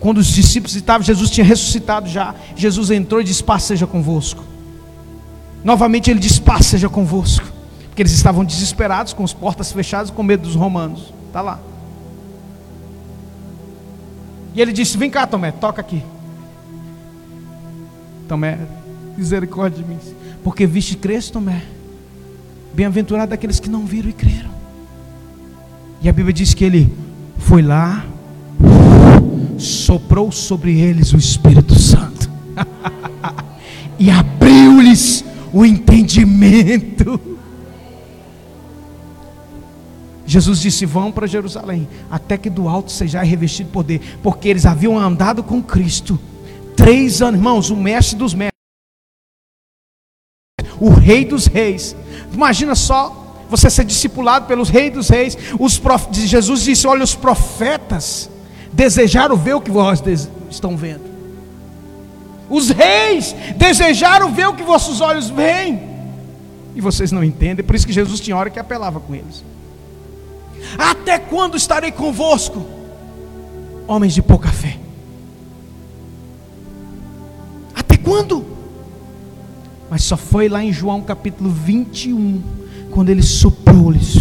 Quando 0.00 0.18
os 0.18 0.26
discípulos 0.26 0.76
estavam, 0.76 1.04
Jesus 1.04 1.30
tinha 1.30 1.44
ressuscitado 1.44 2.08
já. 2.08 2.34
Jesus 2.54 2.90
entrou 2.90 3.20
e 3.20 3.24
disse: 3.24 3.42
Paz 3.42 3.64
seja 3.64 3.86
convosco. 3.86 4.44
Novamente 5.64 6.10
ele 6.10 6.20
disse: 6.20 6.40
Paz 6.40 6.66
seja 6.66 6.88
convosco. 6.88 7.46
Porque 7.88 8.02
eles 8.02 8.12
estavam 8.12 8.44
desesperados, 8.44 9.12
com 9.12 9.24
as 9.24 9.32
portas 9.32 9.72
fechadas, 9.72 10.10
com 10.10 10.22
medo 10.22 10.44
dos 10.44 10.54
romanos. 10.54 11.12
Está 11.26 11.40
lá. 11.40 11.58
E 14.54 14.60
ele 14.60 14.72
disse: 14.72 14.96
Vem 14.96 15.10
cá, 15.10 15.26
Tomé, 15.26 15.50
toca 15.50 15.80
aqui. 15.80 16.02
Tomé, 18.28 18.58
misericórdia 19.16 19.82
de 19.82 19.88
mim. 19.88 19.98
Porque 20.44 20.66
viste 20.66 20.96
Cristo, 20.96 21.34
Tomé. 21.34 21.62
Bem-aventurado 22.72 23.34
aqueles 23.34 23.58
que 23.58 23.68
não 23.68 23.84
viram 23.84 24.10
e 24.10 24.12
creram. 24.12 24.50
E 26.00 26.08
a 26.08 26.12
Bíblia 26.12 26.32
diz 26.32 26.54
que 26.54 26.64
ele 26.64 26.94
foi 27.38 27.62
lá, 27.62 28.04
soprou 29.58 30.30
sobre 30.30 30.78
eles 30.80 31.12
o 31.12 31.16
Espírito 31.16 31.78
Santo 31.78 32.30
e 33.98 34.10
abriu-lhes 34.10 35.24
o 35.52 35.64
entendimento. 35.64 37.20
Jesus 40.26 40.60
disse: 40.60 40.86
Vão 40.86 41.10
para 41.10 41.26
Jerusalém, 41.26 41.88
até 42.10 42.36
que 42.36 42.50
do 42.50 42.68
alto 42.68 42.92
seja 42.92 43.22
revestido 43.22 43.70
poder, 43.70 44.18
porque 44.22 44.48
eles 44.48 44.66
haviam 44.66 44.98
andado 44.98 45.42
com 45.42 45.62
Cristo 45.62 46.18
três 46.76 47.20
anos, 47.20 47.40
irmãos, 47.40 47.70
o 47.70 47.76
mestre 47.76 48.16
dos 48.16 48.32
mestres, 48.34 48.52
o 50.78 50.90
rei 50.90 51.24
dos 51.24 51.46
reis. 51.46 51.96
Imagina 52.32 52.74
só 52.74 53.46
você 53.50 53.68
ser 53.68 53.84
discipulado 53.84 54.46
pelos 54.46 54.68
reis 54.68 54.92
dos 54.92 55.08
reis. 55.08 55.36
Os 55.58 55.78
prof... 55.78 56.06
Jesus 56.12 56.62
disse: 56.62 56.86
Olha, 56.86 57.02
os 57.02 57.14
profetas 57.14 58.30
desejaram 58.78 59.36
ver 59.36 59.54
o 59.54 59.60
que 59.60 59.72
vós 59.72 60.00
estão 60.48 60.76
vendo. 60.76 61.02
Os 62.48 62.70
reis 62.70 63.34
desejaram 63.56 64.32
ver 64.32 64.46
o 64.46 64.54
que 64.54 64.62
vossos 64.62 65.00
olhos 65.00 65.28
veem. 65.28 65.82
E 66.76 66.80
vocês 66.80 67.10
não 67.10 67.24
entendem, 67.24 67.64
por 67.64 67.74
isso 67.74 67.84
que 67.84 67.92
Jesus 67.92 68.20
tinha 68.20 68.36
hora 68.36 68.48
que 68.48 68.58
apelava 68.58 69.00
com 69.00 69.16
eles. 69.16 69.44
Até 70.78 71.18
quando 71.18 71.56
estarei 71.56 71.90
convosco, 71.90 72.64
homens 73.88 74.14
de 74.14 74.22
pouca 74.22 74.48
fé? 74.48 74.78
Até 77.74 77.96
quando? 77.96 78.46
Mas 79.90 80.04
só 80.04 80.16
foi 80.16 80.48
lá 80.48 80.62
em 80.62 80.72
João 80.72 81.02
capítulo 81.02 81.50
21, 81.50 82.40
quando 82.92 83.08
ele 83.08 83.24
soprou-lhes, 83.24 84.18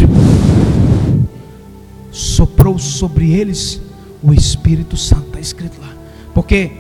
soprou 2.11 2.79
sobre 2.79 3.31
eles 3.31 3.81
o 4.21 4.33
Espírito 4.33 4.97
Santo, 4.97 5.27
está 5.27 5.39
escrito 5.39 5.79
lá. 5.79 5.93
Porque 6.33 6.71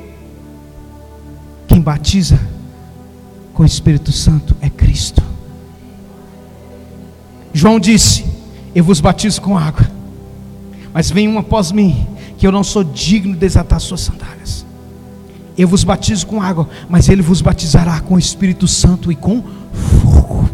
quem 1.67 1.81
batiza 1.81 2.39
com 3.53 3.63
o 3.63 3.65
Espírito 3.65 4.11
Santo 4.11 4.55
é 4.61 4.69
Cristo. 4.69 5.21
João 7.53 7.79
disse: 7.79 8.25
Eu 8.75 8.83
vos 8.83 8.99
batizo 8.99 9.41
com 9.41 9.57
água, 9.57 9.89
mas 10.93 11.09
vem 11.09 11.27
um 11.27 11.39
após 11.39 11.71
mim, 11.71 12.07
que 12.37 12.45
eu 12.45 12.51
não 12.51 12.63
sou 12.63 12.83
digno 12.83 13.33
de 13.33 13.39
desatar 13.39 13.79
suas 13.79 14.01
sandálias. 14.01 14.65
Eu 15.57 15.67
vos 15.67 15.83
batizo 15.83 16.27
com 16.27 16.39
água, 16.39 16.69
mas 16.87 17.09
ele 17.09 17.23
vos 17.23 17.41
batizará 17.41 17.99
com 17.99 18.13
o 18.13 18.19
Espírito 18.19 18.67
Santo 18.67 19.11
e 19.11 19.15
com 19.15 19.43
fogo. 19.73 20.47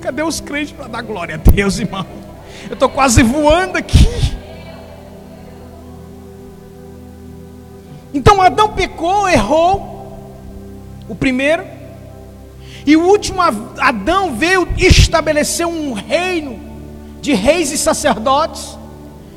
Cadê 0.00 0.22
os 0.22 0.40
crentes 0.40 0.72
para 0.72 0.88
dar 0.88 1.02
glória 1.02 1.34
a 1.34 1.38
Deus, 1.38 1.78
irmão? 1.78 2.06
Eu 2.68 2.74
estou 2.74 2.88
quase 2.88 3.22
voando 3.22 3.76
aqui. 3.76 4.08
Então 8.12 8.40
Adão 8.40 8.70
pecou, 8.70 9.28
errou. 9.28 9.98
O 11.08 11.14
primeiro. 11.14 11.64
E 12.86 12.96
o 12.96 13.04
último 13.04 13.40
Adão 13.42 14.34
veio 14.34 14.68
estabelecer 14.76 15.66
um 15.66 15.92
reino 15.92 16.58
de 17.20 17.34
reis 17.34 17.70
e 17.72 17.78
sacerdotes 17.78 18.78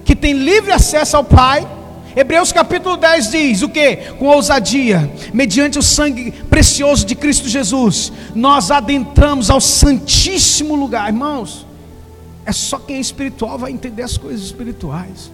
que 0.06 0.16
tem 0.16 0.34
livre 0.34 0.72
acesso 0.72 1.18
ao 1.18 1.24
Pai 1.24 1.68
Hebreus 2.16 2.52
capítulo 2.52 2.96
10 2.96 3.32
diz 3.32 3.62
o 3.64 3.70
que? 3.70 3.96
Com 4.20 4.28
ousadia, 4.28 5.12
mediante 5.34 5.80
o 5.80 5.84
sangue 5.84 6.32
precioso 6.48 7.06
de 7.06 7.16
Cristo 7.16 7.50
Jesus, 7.50 8.14
nós 8.36 8.70
adentramos 8.70 9.50
ao 9.50 9.60
Santíssimo 9.60 10.76
lugar, 10.76 11.08
irmãos. 11.08 11.66
É 12.46 12.52
só 12.52 12.78
quem 12.78 12.98
é 12.98 13.00
espiritual 13.00 13.58
vai 13.58 13.72
entender 13.72 14.04
as 14.04 14.16
coisas 14.16 14.46
espirituais. 14.46 15.32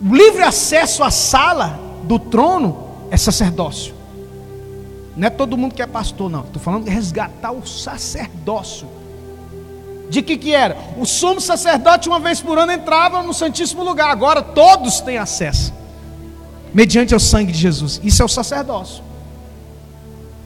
Livre 0.00 0.42
acesso 0.42 1.02
à 1.02 1.10
sala 1.10 1.78
do 2.04 2.18
trono 2.18 2.88
é 3.10 3.16
sacerdócio. 3.16 3.94
Não 5.16 5.26
é 5.26 5.30
todo 5.30 5.56
mundo 5.56 5.74
que 5.74 5.82
é 5.82 5.86
pastor, 5.86 6.30
não. 6.30 6.40
Estou 6.40 6.62
falando 6.62 6.84
de 6.84 6.90
resgatar 6.90 7.52
o 7.52 7.66
sacerdócio 7.66 8.88
de 10.10 10.22
que 10.22 10.36
que 10.36 10.52
era? 10.52 10.76
O 10.98 11.06
sumo 11.06 11.40
sacerdote 11.40 12.08
uma 12.08 12.18
vez 12.18 12.40
por 12.40 12.58
ano 12.58 12.72
entrava 12.72 13.22
no 13.22 13.32
Santíssimo 13.32 13.84
Lugar. 13.84 14.10
Agora 14.10 14.42
todos 14.42 15.00
têm 15.00 15.16
acesso. 15.16 15.72
Mediante 16.74 17.14
o 17.14 17.20
sangue 17.20 17.52
de 17.52 17.58
Jesus. 17.58 18.00
Isso 18.02 18.20
é 18.20 18.24
o 18.24 18.28
sacerdócio. 18.28 19.04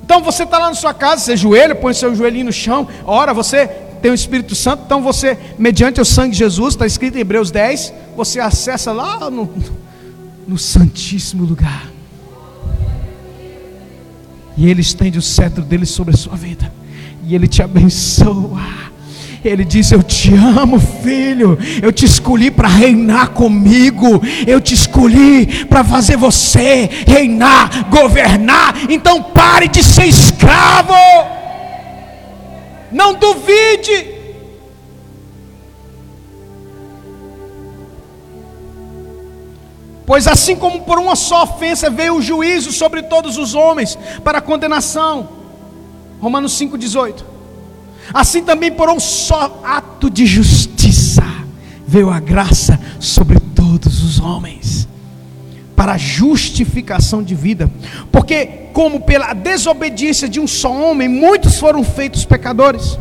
Então 0.04 0.22
você 0.22 0.42
está 0.42 0.58
lá 0.58 0.68
na 0.68 0.74
sua 0.74 0.92
casa, 0.92 1.22
você 1.22 1.34
joelha, 1.34 1.74
põe 1.74 1.94
seu 1.94 2.14
joelhinho 2.14 2.44
no 2.44 2.52
chão, 2.52 2.86
ora, 3.06 3.32
você 3.32 3.66
tem 4.04 4.10
o 4.10 4.14
Espírito 4.14 4.54
Santo, 4.54 4.82
então 4.84 5.00
você, 5.00 5.38
mediante 5.58 5.98
o 5.98 6.04
sangue 6.04 6.32
de 6.32 6.36
Jesus, 6.36 6.74
está 6.74 6.84
escrito 6.84 7.16
em 7.16 7.22
Hebreus 7.22 7.50
10, 7.50 7.90
você 8.14 8.38
acessa 8.38 8.92
lá 8.92 9.30
no, 9.30 9.48
no 10.46 10.58
Santíssimo 10.58 11.42
lugar. 11.42 11.90
E 14.58 14.68
Ele 14.68 14.82
estende 14.82 15.18
o 15.18 15.22
cetro 15.22 15.64
dele 15.64 15.86
sobre 15.86 16.12
a 16.12 16.18
sua 16.18 16.36
vida. 16.36 16.70
E 17.26 17.34
Ele 17.34 17.48
te 17.48 17.62
abençoa. 17.62 18.60
Ele 19.42 19.64
disse: 19.64 19.94
Eu 19.94 20.02
te 20.02 20.34
amo, 20.34 20.78
filho. 20.78 21.56
Eu 21.82 21.90
te 21.90 22.04
escolhi 22.04 22.50
para 22.50 22.68
reinar 22.68 23.30
comigo. 23.30 24.20
Eu 24.46 24.60
te 24.60 24.74
escolhi 24.74 25.64
para 25.64 25.82
fazer 25.82 26.18
você 26.18 26.90
reinar, 27.06 27.88
governar. 27.88 28.84
Então 28.90 29.22
pare 29.22 29.66
de 29.66 29.82
ser 29.82 30.04
escravo. 30.04 30.92
Não 32.94 33.12
duvide. 33.12 34.14
Pois 40.06 40.28
assim 40.28 40.54
como 40.54 40.82
por 40.82 41.00
uma 41.00 41.16
só 41.16 41.42
ofensa 41.42 41.90
veio 41.90 42.14
o 42.14 42.22
juízo 42.22 42.70
sobre 42.70 43.02
todos 43.02 43.36
os 43.36 43.52
homens 43.52 43.98
para 44.22 44.40
condenação. 44.40 45.28
Romanos 46.20 46.56
5,18. 46.56 47.24
Assim 48.12 48.44
também 48.44 48.70
por 48.70 48.88
um 48.88 49.00
só 49.00 49.60
ato 49.64 50.08
de 50.08 50.24
justiça 50.24 51.24
veio 51.84 52.10
a 52.10 52.20
graça 52.20 52.78
sobre 53.00 53.40
todos 53.40 54.04
os 54.04 54.20
homens 54.20 54.86
para 55.76 55.96
justificação 55.96 57.22
de 57.22 57.34
vida. 57.34 57.70
Porque 58.12 58.46
como 58.72 59.00
pela 59.00 59.32
desobediência 59.32 60.28
de 60.28 60.40
um 60.40 60.46
só 60.46 60.72
homem 60.72 61.08
muitos 61.08 61.58
foram 61.58 61.82
feitos 61.82 62.24
pecadores, 62.24 62.98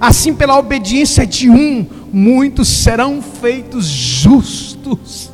assim 0.00 0.34
pela 0.34 0.58
obediência 0.58 1.26
de 1.26 1.50
um 1.50 1.86
muitos 2.12 2.68
serão 2.68 3.20
feitos 3.20 3.86
justos. 3.86 5.30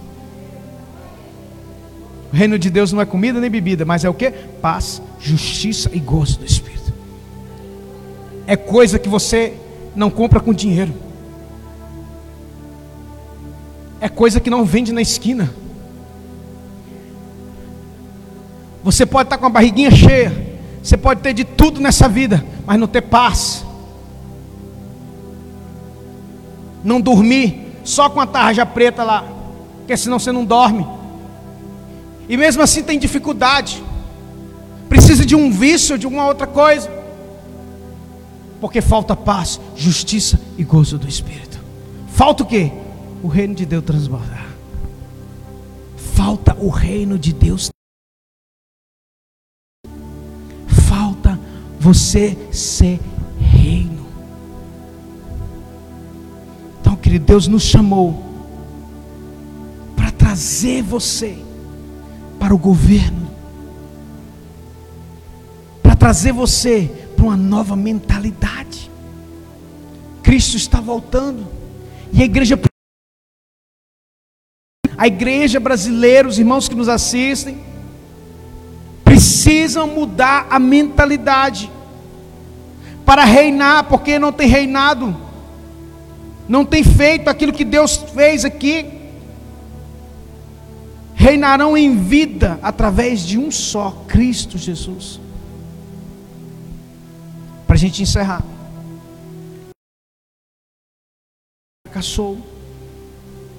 O 2.32 2.36
reino 2.36 2.58
de 2.58 2.70
Deus 2.70 2.92
não 2.92 3.00
é 3.00 3.04
comida 3.04 3.40
nem 3.40 3.50
bebida, 3.50 3.84
mas 3.84 4.04
é 4.04 4.08
o 4.08 4.14
que? 4.14 4.30
Paz, 4.30 5.02
justiça 5.20 5.90
e 5.92 5.98
gozo 5.98 6.38
do 6.38 6.46
Espírito 6.46 6.72
é 8.46 8.56
coisa 8.56 8.98
que 8.98 9.08
você 9.08 9.54
não 9.94 10.10
compra 10.10 10.40
com 10.40 10.52
dinheiro. 10.52 10.92
É 14.00 14.08
coisa 14.08 14.40
que 14.40 14.50
não 14.50 14.64
vende 14.64 14.92
na 14.92 15.00
esquina. 15.00 15.52
Você 18.82 19.06
pode 19.06 19.26
estar 19.26 19.38
com 19.38 19.46
a 19.46 19.50
barriguinha 19.50 19.90
cheia, 19.90 20.58
você 20.82 20.96
pode 20.96 21.20
ter 21.20 21.32
de 21.32 21.44
tudo 21.44 21.80
nessa 21.80 22.08
vida, 22.08 22.44
mas 22.66 22.78
não 22.78 22.86
ter 22.86 23.02
paz. 23.02 23.64
Não 26.82 27.00
dormir 27.00 27.72
só 27.84 28.10
com 28.10 28.20
a 28.20 28.26
tarja 28.26 28.66
preta 28.66 29.02
lá. 29.04 29.24
porque 29.78 29.96
senão 29.96 30.18
você 30.18 30.30
não 30.32 30.44
dorme. 30.44 30.86
E 32.28 32.36
mesmo 32.36 32.62
assim 32.62 32.82
tem 32.82 32.98
dificuldade. 32.98 33.82
Precisa 34.88 35.24
de 35.24 35.34
um 35.34 35.50
vício, 35.50 35.98
de 35.98 36.06
uma 36.06 36.26
outra 36.26 36.46
coisa. 36.46 36.90
Porque 38.60 38.80
falta 38.80 39.16
paz, 39.16 39.60
justiça 39.76 40.40
e 40.56 40.62
gozo 40.62 40.98
do 40.98 41.08
Espírito. 41.08 41.58
Falta 42.08 42.42
o 42.42 42.46
quê? 42.46 42.70
O 43.22 43.26
reino 43.26 43.54
de 43.54 43.66
Deus 43.66 43.84
transbordar. 43.84 44.46
Falta 46.14 46.56
o 46.60 46.68
reino 46.68 47.18
de 47.18 47.32
Deus. 47.32 47.70
Você 51.82 52.38
ser 52.52 53.00
reino. 53.40 54.06
Então, 56.80 56.94
querido, 56.94 57.24
Deus 57.24 57.48
nos 57.48 57.64
chamou 57.64 58.22
para 59.96 60.12
trazer 60.12 60.80
você 60.80 61.36
para 62.38 62.54
o 62.54 62.58
governo, 62.58 63.28
para 65.82 65.96
trazer 65.96 66.32
você 66.32 66.88
para 67.16 67.24
uma 67.24 67.36
nova 67.36 67.74
mentalidade. 67.74 68.88
Cristo 70.22 70.56
está 70.56 70.80
voltando 70.80 71.48
e 72.12 72.22
a 72.22 72.24
igreja 72.24 72.56
a 74.96 75.08
igreja 75.08 75.58
brasileira, 75.58 76.28
os 76.28 76.38
irmãos 76.38 76.68
que 76.68 76.76
nos 76.76 76.88
assistem, 76.88 77.71
precisam 79.12 79.86
mudar 79.86 80.46
a 80.48 80.58
mentalidade 80.58 81.70
para 83.04 83.24
reinar, 83.24 83.84
porque 83.84 84.18
não 84.18 84.32
tem 84.32 84.48
reinado, 84.48 85.14
não 86.48 86.64
tem 86.64 86.82
feito 86.82 87.28
aquilo 87.28 87.52
que 87.52 87.62
Deus 87.62 87.94
fez 87.94 88.42
aqui. 88.42 88.86
Reinarão 91.14 91.76
em 91.76 91.94
vida 91.94 92.58
através 92.62 93.20
de 93.20 93.36
um 93.38 93.50
só, 93.50 93.90
Cristo 94.08 94.56
Jesus. 94.56 95.20
Para 97.66 97.76
a 97.76 97.78
gente 97.78 98.02
encerrar. 98.02 98.42
Fracassou. 101.86 102.38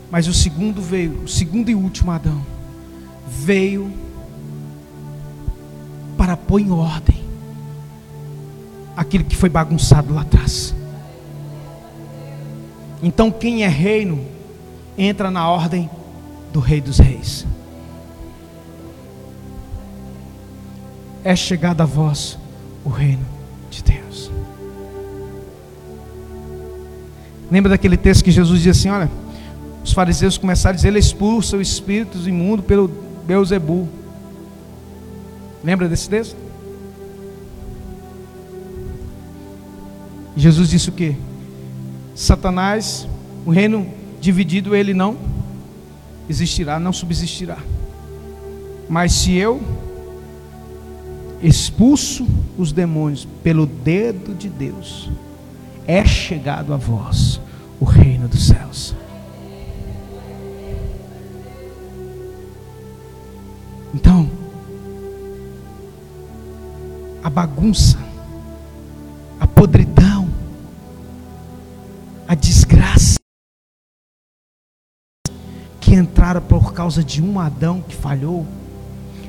Mas 0.09 0.27
o 0.27 0.33
segundo 0.33 0.81
veio, 0.81 1.21
o 1.23 1.27
segundo 1.27 1.69
e 1.69 1.75
último 1.75 2.09
Adão, 2.09 2.43
veio 3.27 4.02
para 6.23 6.37
pôr 6.37 6.61
em 6.61 6.71
ordem 6.71 7.21
aquilo 8.95 9.25
que 9.25 9.35
foi 9.35 9.49
bagunçado 9.49 10.13
lá 10.13 10.21
atrás. 10.21 10.73
Então, 13.01 13.29
quem 13.29 13.65
é 13.65 13.67
reino, 13.67 14.23
entra 14.97 15.29
na 15.29 15.49
ordem 15.49 15.89
do 16.53 16.61
Rei 16.61 16.79
dos 16.79 16.97
Reis. 16.97 17.45
É 21.25 21.35
chegado 21.35 21.81
a 21.81 21.85
vós 21.85 22.39
o 22.85 22.89
reino 22.89 23.25
de 23.69 23.83
Deus. 23.83 24.31
Lembra 27.51 27.71
daquele 27.71 27.97
texto 27.97 28.23
que 28.23 28.31
Jesus 28.31 28.61
disse 28.61 28.87
assim: 28.87 28.89
Olha 28.89 29.11
os 29.83 29.91
fariseus 29.91 30.37
começaram 30.37 30.71
a 30.71 30.77
dizer: 30.77 30.87
Ele 30.87 30.99
expulsa 30.99 31.57
os 31.57 31.67
espíritos 31.67 32.25
imundos 32.29 32.65
pelo 32.65 32.89
Beuzebu. 33.27 34.02
Lembra 35.63 35.87
desse 35.87 36.09
texto? 36.09 36.35
Jesus 40.35 40.69
disse 40.69 40.89
o 40.89 40.91
que? 40.91 41.15
Satanás, 42.15 43.07
o 43.45 43.51
reino 43.51 43.87
dividido, 44.19 44.75
ele 44.75 44.93
não 44.93 45.17
existirá, 46.29 46.79
não 46.79 46.91
subsistirá. 46.91 47.57
Mas 48.89 49.13
se 49.13 49.33
eu 49.33 49.61
expulso 51.41 52.27
os 52.57 52.71
demônios 52.71 53.27
pelo 53.43 53.65
dedo 53.65 54.33
de 54.33 54.49
Deus, 54.49 55.09
é 55.85 56.05
chegado 56.05 56.73
a 56.73 56.77
vós 56.77 57.39
o 57.79 57.85
reino 57.85 58.27
dos 58.27 58.47
céus. 58.47 58.95
Então, 63.93 64.29
bagunça, 67.33 67.97
a 69.39 69.47
podridão, 69.47 70.29
a 72.27 72.35
desgraça 72.35 73.17
que 75.81 75.95
entraram 75.95 76.41
por 76.41 76.73
causa 76.73 77.03
de 77.03 77.23
um 77.23 77.39
Adão 77.39 77.81
que 77.81 77.95
falhou, 77.95 78.45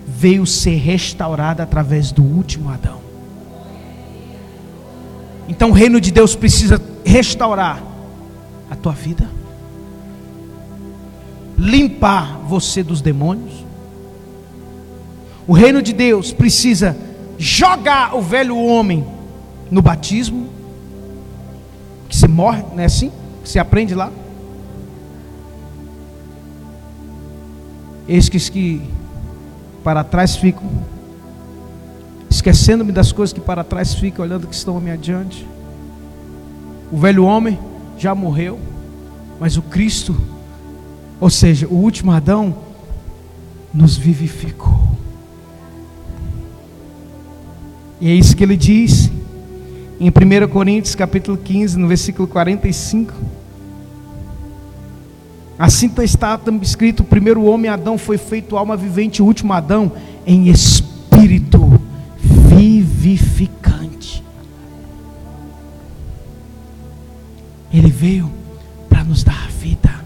veio 0.06 0.46
ser 0.46 0.76
restaurada 0.76 1.62
através 1.62 2.12
do 2.12 2.22
último 2.22 2.68
Adão. 2.68 3.00
Então 5.48 5.70
o 5.70 5.72
reino 5.72 5.98
de 5.98 6.10
Deus 6.10 6.36
precisa 6.36 6.80
restaurar 7.06 7.82
a 8.70 8.76
tua 8.76 8.92
vida, 8.92 9.30
limpar 11.56 12.38
você 12.46 12.82
dos 12.82 13.00
demônios, 13.00 13.64
o 15.46 15.54
reino 15.54 15.80
de 15.80 15.92
Deus 15.92 16.32
precisa 16.32 16.96
jogar 17.38 18.14
o 18.14 18.20
velho 18.20 18.56
homem 18.56 19.04
no 19.70 19.82
batismo, 19.82 20.48
que 22.08 22.16
se 22.16 22.28
morre, 22.28 22.62
não 22.72 22.80
é 22.80 22.84
assim? 22.84 23.10
Que 23.42 23.48
se 23.48 23.58
aprende 23.58 23.94
lá. 23.94 24.10
Esses 28.06 28.48
que 28.48 28.82
para 29.82 30.04
trás 30.04 30.36
ficam, 30.36 30.68
esquecendo-me 32.30 32.92
das 32.92 33.12
coisas 33.12 33.32
que 33.32 33.40
para 33.40 33.64
trás 33.64 33.94
ficam, 33.94 34.24
olhando 34.24 34.46
que 34.46 34.54
estão 34.54 34.76
a 34.76 34.80
me 34.80 34.90
adiante. 34.90 35.46
O 36.92 36.96
velho 36.96 37.24
homem 37.24 37.58
já 37.98 38.14
morreu, 38.14 38.58
mas 39.40 39.56
o 39.56 39.62
Cristo, 39.62 40.16
ou 41.20 41.30
seja, 41.30 41.66
o 41.66 41.74
último 41.74 42.12
Adão, 42.12 42.54
nos 43.72 43.96
vivificou. 43.96 44.83
E 48.00 48.10
é 48.10 48.14
isso 48.14 48.36
que 48.36 48.42
ele 48.42 48.56
diz 48.56 49.10
em 50.00 50.08
1 50.08 50.48
Coríntios 50.48 50.94
capítulo 50.94 51.36
15, 51.36 51.78
no 51.78 51.86
versículo 51.86 52.26
45. 52.26 53.12
Assim 55.58 55.86
está 55.86 56.04
escrito: 56.62 57.00
o 57.00 57.04
primeiro 57.04 57.44
homem 57.44 57.70
Adão 57.70 57.96
foi 57.96 58.18
feito 58.18 58.56
alma 58.56 58.76
vivente, 58.76 59.22
o 59.22 59.24
último 59.24 59.52
Adão 59.52 59.92
em 60.26 60.48
espírito 60.48 61.80
vivificante. 62.18 64.22
Ele 67.72 67.90
veio 67.90 68.30
para 68.88 69.04
nos 69.04 69.22
dar 69.22 69.44
a 69.44 69.50
vida, 69.50 70.04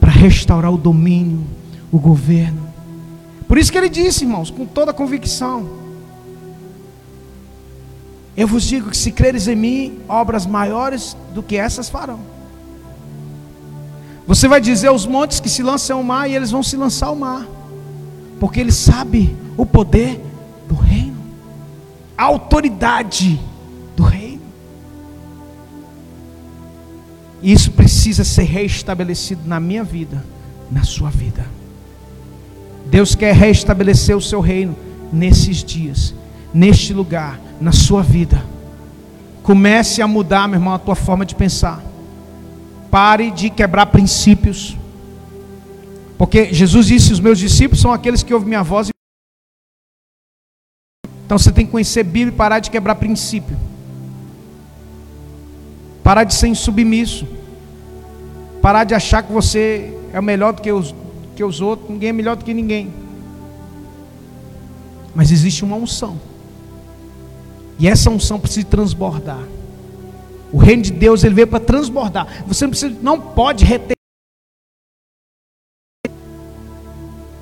para 0.00 0.10
restaurar 0.10 0.72
o 0.72 0.78
domínio, 0.78 1.44
o 1.92 1.98
governo. 1.98 2.68
Por 3.46 3.58
isso 3.58 3.72
que 3.72 3.78
ele 3.78 3.88
disse, 3.88 4.24
irmãos, 4.24 4.50
com 4.50 4.64
toda 4.64 4.92
convicção: 4.92 5.79
eu 8.36 8.46
vos 8.46 8.62
digo 8.64 8.90
que 8.90 8.96
se 8.96 9.10
creres 9.10 9.48
em 9.48 9.56
mim, 9.56 9.98
obras 10.08 10.46
maiores 10.46 11.16
do 11.34 11.42
que 11.42 11.56
essas 11.56 11.88
farão. 11.88 12.20
Você 14.26 14.46
vai 14.46 14.60
dizer 14.60 14.86
aos 14.86 15.06
montes 15.06 15.40
que 15.40 15.48
se 15.48 15.62
lancem 15.62 15.94
ao 15.94 16.02
mar 16.02 16.30
e 16.30 16.36
eles 16.36 16.50
vão 16.50 16.62
se 16.62 16.76
lançar 16.76 17.06
ao 17.06 17.16
mar, 17.16 17.46
porque 18.38 18.60
ele 18.60 18.70
sabe 18.70 19.36
o 19.56 19.66
poder 19.66 20.20
do 20.68 20.74
reino, 20.74 21.16
a 22.16 22.24
autoridade 22.24 23.40
do 23.96 24.04
reino. 24.04 24.40
E 27.42 27.52
isso 27.52 27.72
precisa 27.72 28.22
ser 28.22 28.44
reestabelecido 28.44 29.42
na 29.46 29.58
minha 29.58 29.82
vida, 29.82 30.24
na 30.70 30.84
sua 30.84 31.10
vida. 31.10 31.44
Deus 32.86 33.14
quer 33.14 33.34
reestabelecer 33.34 34.16
o 34.16 34.20
seu 34.20 34.40
reino 34.40 34.76
nesses 35.12 35.64
dias, 35.64 36.14
neste 36.54 36.92
lugar 36.92 37.40
na 37.60 37.72
sua 37.72 38.02
vida. 38.02 38.42
Comece 39.42 40.00
a 40.00 40.06
mudar, 40.06 40.48
meu 40.48 40.58
irmão, 40.58 40.74
a 40.74 40.78
tua 40.78 40.94
forma 40.94 41.26
de 41.26 41.34
pensar. 41.34 41.82
Pare 42.90 43.30
de 43.30 43.50
quebrar 43.50 43.86
princípios. 43.86 44.76
Porque 46.16 46.52
Jesus 46.52 46.86
disse: 46.86 47.12
Os 47.12 47.20
meus 47.20 47.38
discípulos 47.38 47.80
são 47.80 47.92
aqueles 47.92 48.22
que 48.22 48.32
ouvem 48.32 48.48
minha 48.48 48.62
voz. 48.62 48.90
Então 51.24 51.38
você 51.38 51.52
tem 51.52 51.64
que 51.64 51.72
conhecer 51.72 52.02
Bíblia 52.02 52.28
e 52.28 52.36
parar 52.36 52.58
de 52.58 52.70
quebrar 52.70 52.96
princípio. 52.96 53.56
Parar 56.02 56.24
de 56.24 56.34
ser 56.34 56.48
insubmisso. 56.48 57.26
Parar 58.60 58.84
de 58.84 58.94
achar 58.94 59.22
que 59.22 59.32
você 59.32 59.96
é 60.12 60.20
melhor 60.20 60.52
do 60.52 60.60
que 60.60 60.72
os, 60.72 60.94
que 61.36 61.44
os 61.44 61.60
outros. 61.60 61.88
Ninguém 61.88 62.08
é 62.08 62.12
melhor 62.12 62.36
do 62.36 62.44
que 62.44 62.52
ninguém. 62.52 62.92
Mas 65.14 65.30
existe 65.30 65.64
uma 65.64 65.76
unção 65.76 66.29
e 67.80 67.88
essa 67.88 68.10
unção 68.10 68.38
precisa 68.38 68.66
transbordar. 68.66 69.42
O 70.52 70.58
reino 70.58 70.82
de 70.82 70.92
Deus 70.92 71.24
ele 71.24 71.34
veio 71.34 71.46
para 71.46 71.58
transbordar. 71.58 72.44
Você 72.46 72.64
não, 72.64 72.70
precisa, 72.70 72.96
não 73.00 73.20
pode 73.20 73.64
reter 73.64 73.96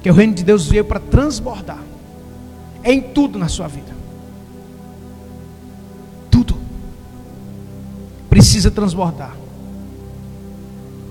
Que 0.01 0.09
o 0.09 0.15
reino 0.15 0.33
de 0.33 0.45
Deus 0.45 0.67
veio 0.69 0.85
para 0.85 1.01
transbordar 1.01 1.83
em 2.85 3.01
tudo 3.01 3.37
na 3.37 3.49
sua 3.49 3.67
vida. 3.67 3.93
Tudo 6.31 6.57
precisa 8.31 8.71
transbordar. 8.71 9.37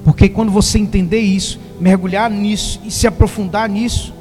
Porque 0.05 0.29
quando 0.29 0.53
você 0.53 0.79
entender 0.79 1.19
isso, 1.19 1.59
mergulhar 1.81 2.31
nisso 2.31 2.79
e 2.85 2.89
se 2.89 3.05
aprofundar 3.05 3.67
nisso, 3.67 4.13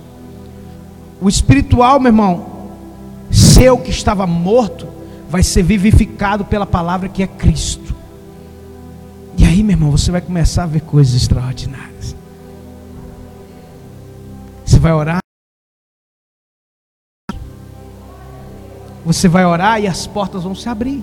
o 1.20 1.28
espiritual, 1.28 2.00
meu 2.00 2.08
irmão, 2.08 2.56
seu 3.30 3.78
que 3.78 3.90
estava 3.90 4.26
morto, 4.26 4.95
vai 5.28 5.42
ser 5.42 5.62
vivificado 5.62 6.44
pela 6.44 6.66
palavra 6.66 7.08
que 7.08 7.22
é 7.22 7.26
Cristo. 7.26 7.94
E 9.36 9.44
aí, 9.44 9.62
meu 9.62 9.72
irmão, 9.72 9.90
você 9.90 10.10
vai 10.10 10.20
começar 10.20 10.62
a 10.62 10.66
ver 10.66 10.80
coisas 10.80 11.14
extraordinárias. 11.14 12.16
Você 14.64 14.78
vai 14.78 14.92
orar. 14.92 15.18
Você 19.04 19.28
vai 19.28 19.44
orar 19.44 19.80
e 19.80 19.86
as 19.86 20.06
portas 20.06 20.42
vão 20.42 20.54
se 20.54 20.68
abrir. 20.68 21.02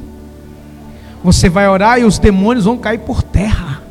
Você 1.23 1.47
vai 1.47 1.69
orar 1.69 1.99
e 1.99 2.03
os 2.03 2.19
demônios 2.19 2.65
vão 2.65 2.77
cair 2.77 2.99
por 2.99 3.23
terra. 3.23 3.81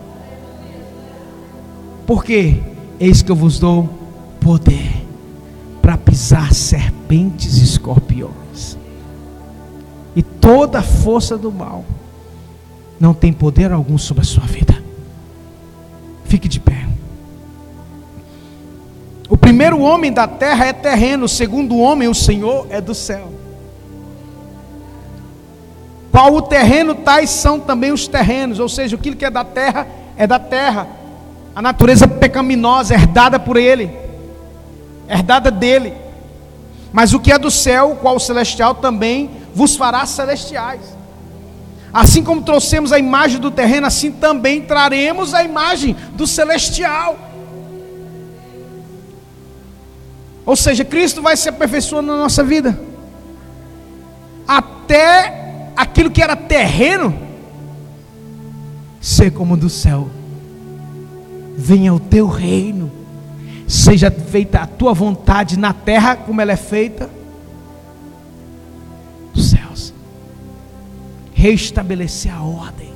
Porque 2.06 2.62
eis 3.00 3.22
que 3.22 3.30
eu 3.30 3.36
vos 3.36 3.58
dou 3.58 3.88
poder 4.40 5.06
para 5.80 5.96
pisar 5.96 6.52
serpentes 6.52 7.58
e 7.58 7.64
escorpiões. 7.64 8.76
Toda 10.42 10.80
a 10.80 10.82
força 10.82 11.38
do 11.38 11.52
mal 11.52 11.84
não 12.98 13.14
tem 13.14 13.32
poder 13.32 13.70
algum 13.70 13.96
sobre 13.96 14.22
a 14.22 14.26
sua 14.26 14.44
vida. 14.44 14.76
Fique 16.24 16.48
de 16.48 16.58
pé. 16.58 16.84
O 19.28 19.36
primeiro 19.36 19.80
homem 19.80 20.12
da 20.12 20.26
terra 20.26 20.66
é 20.66 20.72
terreno, 20.72 21.26
o 21.26 21.28
segundo 21.28 21.78
homem, 21.78 22.08
o 22.08 22.14
Senhor, 22.14 22.66
é 22.70 22.80
do 22.80 22.94
céu. 22.94 23.32
Qual 26.10 26.34
o 26.34 26.42
terreno, 26.42 26.96
tais 26.96 27.30
são 27.30 27.60
também 27.60 27.92
os 27.92 28.08
terrenos, 28.08 28.58
ou 28.58 28.68
seja, 28.68 28.96
aquilo 28.96 29.16
que 29.16 29.24
é 29.24 29.30
da 29.30 29.44
terra 29.44 29.86
é 30.16 30.26
da 30.26 30.38
terra, 30.40 30.88
a 31.54 31.62
natureza 31.62 32.08
pecaminosa 32.08 32.94
herdada 32.94 33.38
por 33.38 33.56
ele, 33.56 33.90
herdada 35.08 35.50
dele. 35.50 35.94
Mas 36.92 37.14
o 37.14 37.20
que 37.20 37.32
é 37.32 37.38
do 37.38 37.50
céu, 37.50 37.96
qual 38.02 38.16
o 38.16 38.20
celestial 38.20 38.74
também 38.74 39.30
vos 39.54 39.76
fará 39.76 40.04
celestiais. 40.06 40.80
Assim 41.92 42.24
como 42.24 42.42
trouxemos 42.42 42.92
a 42.92 42.98
imagem 42.98 43.38
do 43.38 43.50
terreno, 43.50 43.86
assim 43.86 44.10
também 44.10 44.62
traremos 44.62 45.34
a 45.34 45.44
imagem 45.44 45.94
do 46.14 46.26
celestial. 46.26 47.18
Ou 50.44 50.56
seja, 50.56 50.84
Cristo 50.84 51.20
vai 51.20 51.36
se 51.36 51.48
aperfeiçoando 51.48 52.10
na 52.10 52.18
nossa 52.18 52.42
vida, 52.42 52.78
até 54.48 55.70
aquilo 55.76 56.10
que 56.10 56.22
era 56.22 56.34
terreno 56.34 57.16
ser 59.00 59.30
como 59.30 59.56
do 59.56 59.68
céu 59.68 60.08
venha 61.56 61.92
o 61.92 62.00
teu 62.00 62.26
reino, 62.26 62.90
seja 63.68 64.10
feita 64.10 64.60
a 64.60 64.66
tua 64.66 64.92
vontade 64.92 65.58
na 65.58 65.72
terra 65.72 66.16
como 66.16 66.40
ela 66.40 66.52
é 66.52 66.56
feita 66.56 67.08
nos 69.34 69.50
céus. 69.50 69.94
Restabelecer 71.32 72.34
a 72.34 72.42
ordem. 72.42 72.92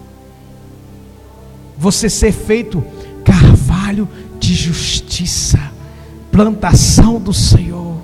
Você 1.78 2.08
ser 2.08 2.32
feito 2.32 2.82
carvalho 3.24 4.08
de 4.38 4.54
justiça, 4.54 5.58
plantação 6.30 7.20
do 7.20 7.32
Senhor. 7.32 7.96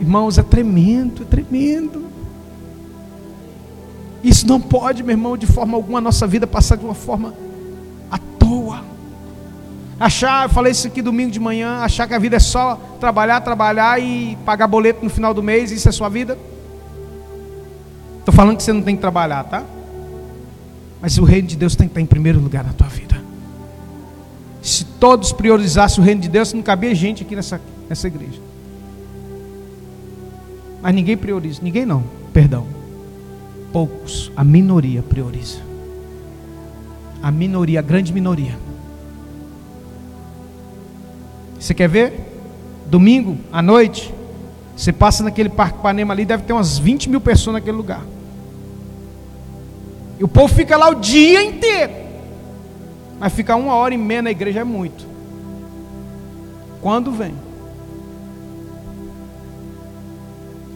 Irmãos, 0.00 0.36
é 0.36 0.42
tremendo, 0.42 1.22
é 1.22 1.24
tremendo. 1.24 2.06
Isso 4.22 4.46
não 4.46 4.60
pode, 4.60 5.02
meu 5.02 5.14
irmão, 5.14 5.36
de 5.36 5.46
forma 5.46 5.76
alguma 5.76 5.98
a 5.98 6.00
nossa 6.00 6.26
vida 6.26 6.46
passar 6.46 6.76
de 6.76 6.84
uma 6.84 6.94
forma 6.94 7.34
à 8.10 8.18
toa. 8.18 8.84
Achar, 9.98 10.44
eu 10.44 10.48
falei 10.48 10.72
isso 10.72 10.86
aqui 10.86 11.00
domingo 11.00 11.30
de 11.30 11.40
manhã, 11.40 11.78
achar 11.78 12.06
que 12.06 12.14
a 12.14 12.18
vida 12.18 12.36
é 12.36 12.40
só 12.40 12.76
trabalhar, 13.00 13.40
trabalhar 13.40 14.00
e 14.00 14.36
pagar 14.44 14.66
boleto 14.66 15.04
no 15.04 15.10
final 15.10 15.32
do 15.32 15.42
mês, 15.42 15.70
isso 15.70 15.88
é 15.88 15.92
sua 15.92 16.08
vida? 16.08 16.36
Estou 18.22 18.32
falando 18.32 18.56
que 18.56 18.62
você 18.62 18.72
não 18.72 18.82
tem 18.82 18.94
que 18.94 19.00
trabalhar, 19.00 19.42
tá? 19.42 19.64
Mas 21.00 21.18
o 21.18 21.24
reino 21.24 21.48
de 21.48 21.56
Deus 21.56 21.74
tem 21.74 21.88
que 21.88 21.90
estar 21.90 22.00
em 22.00 22.06
primeiro 22.06 22.38
lugar 22.38 22.62
na 22.62 22.72
tua 22.72 22.86
vida. 22.86 23.20
Se 24.62 24.84
todos 24.84 25.32
priorizassem 25.32 26.00
o 26.00 26.06
reino 26.06 26.20
de 26.20 26.28
Deus, 26.28 26.52
não 26.52 26.62
cabia 26.62 26.94
gente 26.94 27.24
aqui 27.24 27.34
nessa, 27.34 27.60
nessa 27.88 28.06
igreja. 28.06 28.40
Mas 30.80 30.94
ninguém 30.94 31.16
prioriza, 31.16 31.60
ninguém 31.60 31.84
não, 31.84 32.04
perdão. 32.32 32.64
Poucos, 33.72 34.30
a 34.36 34.44
minoria 34.44 35.02
prioriza. 35.02 35.58
A 37.20 37.32
minoria, 37.32 37.80
a 37.80 37.82
grande 37.82 38.12
minoria. 38.12 38.56
Você 41.58 41.74
quer 41.74 41.88
ver? 41.88 42.12
Domingo 42.88 43.36
à 43.52 43.60
noite, 43.60 44.14
você 44.76 44.92
passa 44.92 45.22
naquele 45.22 45.48
Parque 45.48 45.78
Panema 45.78 46.14
ali, 46.14 46.24
deve 46.24 46.44
ter 46.44 46.52
umas 46.52 46.78
20 46.78 47.10
mil 47.10 47.20
pessoas 47.20 47.54
naquele 47.54 47.76
lugar. 47.76 48.02
E 50.18 50.24
o 50.24 50.28
povo 50.28 50.52
fica 50.52 50.76
lá 50.76 50.88
o 50.88 50.94
dia 50.94 51.42
inteiro. 51.42 51.92
Mas 53.18 53.32
ficar 53.32 53.56
uma 53.56 53.74
hora 53.74 53.94
e 53.94 53.98
meia 53.98 54.22
na 54.22 54.30
igreja 54.30 54.60
é 54.60 54.64
muito. 54.64 55.06
Quando 56.80 57.12
vem? 57.12 57.34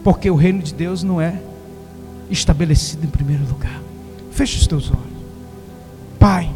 Porque 0.03 0.29
o 0.29 0.35
reino 0.35 0.61
de 0.61 0.73
Deus 0.73 1.03
não 1.03 1.19
é 1.19 1.41
estabelecido 2.29 3.05
em 3.05 3.09
primeiro 3.09 3.43
lugar. 3.45 3.81
Feche 4.31 4.57
os 4.57 4.67
teus 4.67 4.89
olhos. 4.89 5.01
Pai. 6.19 6.49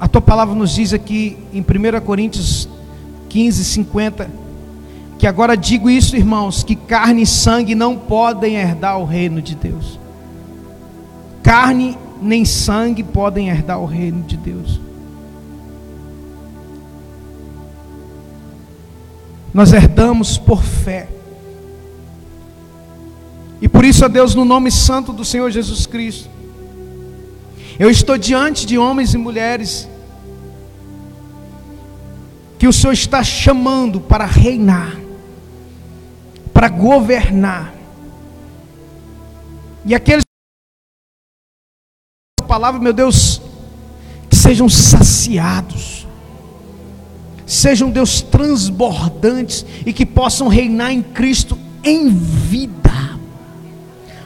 A 0.00 0.08
tua 0.08 0.22
palavra 0.22 0.54
nos 0.54 0.74
diz 0.74 0.92
aqui 0.92 1.36
em 1.52 1.60
1 1.60 2.00
Coríntios 2.00 2.68
15, 3.32 3.64
50, 3.64 4.30
que 5.18 5.26
agora 5.26 5.56
digo 5.56 5.88
isso, 5.88 6.14
irmãos, 6.14 6.62
que 6.62 6.76
carne 6.76 7.22
e 7.22 7.26
sangue 7.26 7.74
não 7.74 7.96
podem 7.96 8.56
herdar 8.56 8.98
o 8.98 9.06
reino 9.06 9.40
de 9.40 9.54
Deus. 9.54 9.98
Carne 11.42 11.96
nem 12.20 12.44
sangue 12.44 13.02
podem 13.02 13.48
herdar 13.48 13.80
o 13.80 13.86
reino 13.86 14.22
de 14.22 14.36
Deus. 14.36 14.78
Nós 19.54 19.72
herdamos 19.72 20.36
por 20.36 20.62
fé. 20.62 21.08
E 23.62 23.68
por 23.68 23.82
isso, 23.82 24.04
a 24.04 24.08
Deus, 24.08 24.34
no 24.34 24.44
nome 24.44 24.70
santo 24.70 25.10
do 25.10 25.24
Senhor 25.24 25.50
Jesus 25.50 25.86
Cristo, 25.86 26.28
eu 27.78 27.88
estou 27.88 28.18
diante 28.18 28.66
de 28.66 28.76
homens 28.76 29.14
e 29.14 29.18
mulheres 29.18 29.88
que 32.62 32.68
o 32.68 32.72
Senhor 32.72 32.92
está 32.92 33.24
chamando 33.24 34.00
para 34.00 34.24
reinar, 34.24 34.96
para 36.54 36.68
governar. 36.68 37.74
E 39.84 39.92
aqueles 39.96 40.22
palavra, 42.46 42.80
meu 42.80 42.92
Deus, 42.92 43.42
que 44.30 44.36
sejam 44.36 44.68
saciados, 44.68 46.06
sejam 47.44 47.90
Deus 47.90 48.22
transbordantes 48.22 49.66
e 49.84 49.92
que 49.92 50.06
possam 50.06 50.46
reinar 50.46 50.92
em 50.92 51.02
Cristo 51.02 51.58
em 51.82 52.10
vida. 52.10 52.91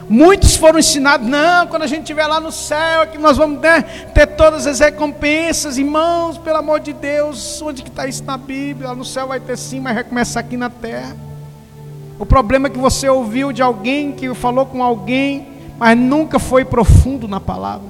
Muitos 0.09 0.55
foram 0.55 0.79
ensinados, 0.79 1.27
não, 1.27 1.67
quando 1.67 1.81
a 1.81 1.87
gente 1.87 2.01
estiver 2.01 2.25
lá 2.25 2.39
no 2.39 2.51
céu, 2.51 3.01
é 3.01 3.05
que 3.07 3.17
nós 3.17 3.35
vamos 3.35 3.59
né, 3.59 3.81
ter 4.13 4.25
todas 4.25 4.65
as 4.65 4.79
recompensas, 4.79 5.77
irmãos, 5.77 6.37
pelo 6.37 6.57
amor 6.57 6.79
de 6.79 6.93
Deus, 6.93 7.61
onde 7.61 7.83
que 7.83 7.89
está 7.89 8.07
isso 8.07 8.23
na 8.23 8.37
Bíblia? 8.37 8.87
Lá 8.87 8.95
no 8.95 9.03
céu 9.03 9.27
vai 9.27 9.41
ter 9.41 9.57
sim, 9.57 9.81
mas 9.81 9.95
vai 9.95 10.05
começar 10.05 10.39
aqui 10.39 10.55
na 10.55 10.69
terra. 10.69 11.13
O 12.17 12.25
problema 12.25 12.67
é 12.67 12.69
que 12.69 12.77
você 12.77 13.09
ouviu 13.09 13.51
de 13.51 13.61
alguém, 13.61 14.13
que 14.13 14.33
falou 14.33 14.65
com 14.65 14.81
alguém, 14.81 15.49
mas 15.77 15.97
nunca 15.97 16.39
foi 16.39 16.63
profundo 16.63 17.27
na 17.27 17.41
palavra. 17.41 17.89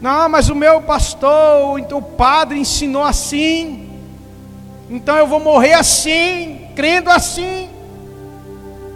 Não, 0.00 0.28
mas 0.28 0.48
o 0.48 0.54
meu 0.54 0.80
pastor, 0.80 1.80
então 1.80 1.98
o 1.98 2.02
padre 2.02 2.56
ensinou 2.56 3.02
assim, 3.02 3.90
então 4.88 5.16
eu 5.16 5.26
vou 5.26 5.40
morrer 5.40 5.74
assim, 5.74 6.68
crendo 6.76 7.10
assim. 7.10 7.68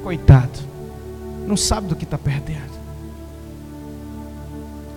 Coitado 0.04 0.63
não 1.46 1.56
sabe 1.56 1.88
do 1.88 1.96
que 1.96 2.04
está 2.04 2.18
perdendo. 2.18 2.74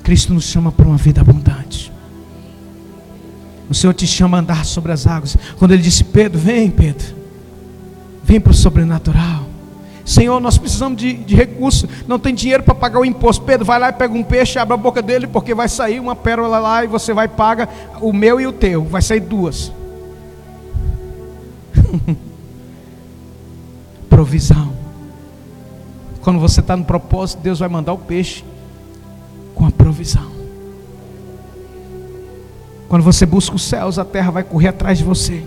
Cristo 0.04 0.34
nos 0.34 0.46
chama 0.46 0.72
para 0.72 0.86
uma 0.86 0.98
vida 0.98 1.22
abundante. 1.22 1.92
O 3.70 3.74
Senhor 3.74 3.94
te 3.94 4.08
chama 4.08 4.38
a 4.38 4.40
andar 4.40 4.66
sobre 4.66 4.92
as 4.92 5.06
águas. 5.06 5.36
Quando 5.58 5.74
Ele 5.74 5.84
disse, 5.84 6.04
Pedro, 6.04 6.40
vem, 6.40 6.72
Pedro, 6.72 7.06
vem 8.24 8.40
para 8.40 8.52
o 8.52 8.56
sobrenatural. 8.56 9.46
Senhor, 10.06 10.40
nós 10.40 10.58
precisamos 10.58 10.98
de, 10.98 11.14
de 11.14 11.36
recursos, 11.36 11.90
não 12.08 12.18
tem 12.18 12.34
dinheiro 12.34 12.64
para 12.64 12.74
pagar 12.74 13.02
o 13.02 13.06
imposto. 13.06 13.44
Pedro, 13.44 13.66
vai 13.66 13.78
lá 13.78 13.90
e 13.90 13.94
pega 13.94 14.14
um 14.14 14.24
peixe, 14.24 14.58
abre 14.58 14.74
a 14.74 14.78
boca 14.78 15.02
dele, 15.02 15.28
porque 15.28 15.54
vai 15.54 15.68
sair 15.68 16.00
uma 16.00 16.16
pérola 16.16 16.60
lá 16.60 16.86
e 16.86 16.88
você 16.88 17.14
vai 17.14 17.28
pagar 17.28 17.98
o 18.00 18.14
meu 18.14 18.40
e 18.40 18.48
o 18.48 18.54
teu. 18.54 18.86
Vai 18.86 19.02
sair 19.02 19.20
duas. 19.20 19.74
Provisão. 24.10 24.77
Quando 26.28 26.42
você 26.42 26.60
está 26.60 26.76
no 26.76 26.84
propósito, 26.84 27.40
Deus 27.42 27.60
vai 27.60 27.70
mandar 27.70 27.94
o 27.94 27.98
peixe 27.98 28.44
com 29.56 29.66
a 29.66 29.72
provisão. 29.72 30.30
Quando 32.90 33.02
você 33.02 33.26
busca 33.26 33.56
os 33.56 33.64
céus, 33.64 33.98
a 33.98 34.04
terra 34.04 34.30
vai 34.30 34.44
correr 34.44 34.68
atrás 34.68 34.98
de 34.98 35.06
você. 35.06 35.42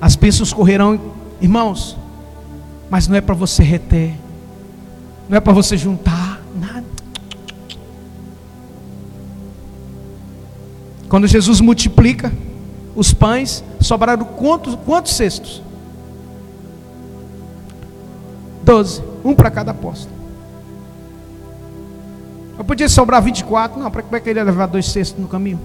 As 0.00 0.16
bênçãos 0.16 0.54
correrão, 0.54 0.98
irmãos, 1.38 1.98
mas 2.88 3.06
não 3.06 3.14
é 3.14 3.20
para 3.20 3.34
você 3.34 3.62
reter, 3.62 4.14
não 5.28 5.36
é 5.36 5.40
para 5.40 5.52
você 5.52 5.76
juntar, 5.76 6.40
nada. 6.58 6.86
Quando 11.10 11.26
Jesus 11.26 11.60
multiplica 11.60 12.32
os 12.96 13.12
pães, 13.12 13.62
sobraram 13.80 14.24
quantos, 14.24 14.74
quantos 14.76 15.12
cestos? 15.12 15.62
Doze, 18.64 19.02
um 19.22 19.34
para 19.34 19.50
cada 19.50 19.72
apóstolo. 19.72 20.14
Eu 22.56 22.64
podia 22.64 22.88
sobrar 22.88 23.22
24, 23.22 23.78
não, 23.78 23.90
para 23.90 24.20
que 24.20 24.30
ele 24.30 24.38
ia 24.38 24.44
levar 24.44 24.66
dois 24.66 24.86
cestos 24.86 25.20
no 25.20 25.28
caminho? 25.28 25.60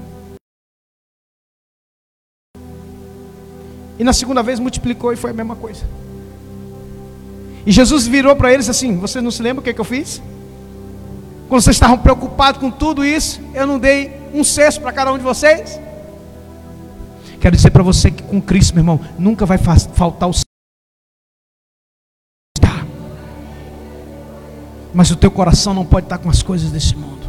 E 3.97 4.03
na 4.03 4.11
segunda 4.11 4.43
vez 4.43 4.59
multiplicou 4.59 5.13
e 5.13 5.15
foi 5.15 5.31
a 5.31 5.33
mesma 5.33 5.55
coisa. 5.55 5.85
E 7.65 7.71
Jesus 7.71 8.05
virou 8.05 8.35
para 8.35 8.53
eles 8.53 8.69
assim: 8.69 8.97
Vocês 8.97 9.23
não 9.23 9.31
se 9.31 9.41
lembram 9.41 9.61
o 9.61 9.63
que, 9.63 9.69
é 9.69 9.73
que 9.73 9.79
eu 9.79 9.85
fiz? 9.85 10.21
Quando 11.47 11.61
vocês 11.61 11.77
estavam 11.77 11.97
preocupados 11.97 12.59
com 12.59 12.69
tudo 12.69 13.05
isso, 13.05 13.41
eu 13.53 13.65
não 13.65 13.79
dei 13.79 14.11
um 14.33 14.43
cesto 14.43 14.81
para 14.81 14.91
cada 14.91 15.13
um 15.13 15.17
de 15.17 15.23
vocês? 15.23 15.79
Quero 17.39 17.55
dizer 17.55 17.71
para 17.71 17.81
você 17.81 18.11
que 18.11 18.23
com 18.23 18.41
Cristo, 18.41 18.73
meu 18.73 18.81
irmão, 18.81 18.99
nunca 19.17 19.45
vai 19.45 19.57
faltar 19.57 20.29
o 20.29 20.33
Mas 24.93 25.11
o 25.11 25.15
teu 25.15 25.29
coração 25.29 25.73
não 25.73 25.85
pode 25.85 26.05
estar 26.05 26.17
com 26.17 26.29
as 26.29 26.41
coisas 26.41 26.71
desse 26.71 26.95
mundo. 26.95 27.27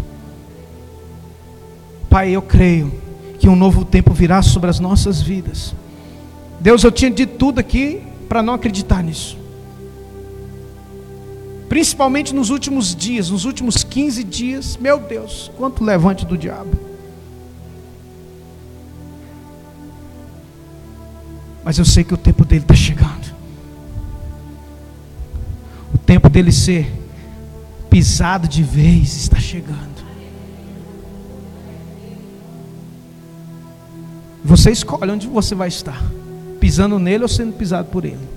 Pai, 2.08 2.30
eu 2.30 2.42
creio 2.42 2.92
que 3.38 3.48
um 3.48 3.56
novo 3.56 3.84
tempo 3.84 4.12
virá 4.12 4.42
sobre 4.42 4.68
as 4.68 4.80
nossas 4.80 5.20
vidas. 5.20 5.74
Deus, 6.60 6.82
eu 6.84 6.92
tinha 6.92 7.10
dito 7.10 7.36
tudo 7.36 7.58
aqui 7.58 8.02
para 8.28 8.42
não 8.42 8.54
acreditar 8.54 9.02
nisso. 9.02 9.38
Principalmente 11.68 12.34
nos 12.34 12.50
últimos 12.50 12.94
dias, 12.96 13.30
nos 13.30 13.44
últimos 13.44 13.84
15 13.84 14.24
dias, 14.24 14.76
meu 14.76 14.98
Deus, 14.98 15.50
quanto 15.56 15.84
levante 15.84 16.26
do 16.26 16.36
diabo. 16.36 16.76
Mas 21.64 21.78
eu 21.78 21.84
sei 21.84 22.02
que 22.02 22.12
o 22.12 22.16
tempo 22.16 22.44
dele 22.44 22.62
está 22.62 22.74
chegando. 22.74 23.32
O 25.94 25.98
tempo 25.98 26.28
dele 26.28 26.50
ser 26.50 26.99
pisado 27.90 28.46
de 28.46 28.62
vez 28.62 29.16
está 29.16 29.38
chegando. 29.38 30.00
Você 34.44 34.70
escolhe 34.70 35.10
onde 35.10 35.26
você 35.26 35.54
vai 35.54 35.68
estar 35.68 36.00
pisando 36.58 36.98
nele 36.98 37.24
ou 37.24 37.28
sendo 37.28 37.52
pisado 37.52 37.88
por 37.88 38.04
ele. 38.04 38.28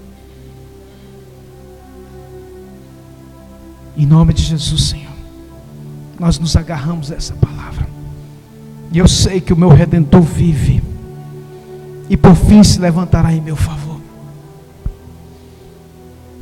Em 3.95 4.05
nome 4.05 4.33
de 4.33 4.41
Jesus, 4.41 4.89
Senhor, 4.89 5.13
nós 6.19 6.39
nos 6.39 6.55
agarramos 6.55 7.11
a 7.11 7.15
essa 7.15 7.35
palavra. 7.35 7.87
E 8.91 8.97
eu 8.97 9.07
sei 9.07 9.39
que 9.39 9.53
o 9.53 9.57
meu 9.57 9.69
redentor 9.69 10.21
vive. 10.21 10.83
E 12.09 12.17
por 12.17 12.35
fim 12.35 12.63
se 12.63 12.79
levantará 12.79 13.33
em 13.33 13.41
meu 13.41 13.55
favor. 13.55 13.99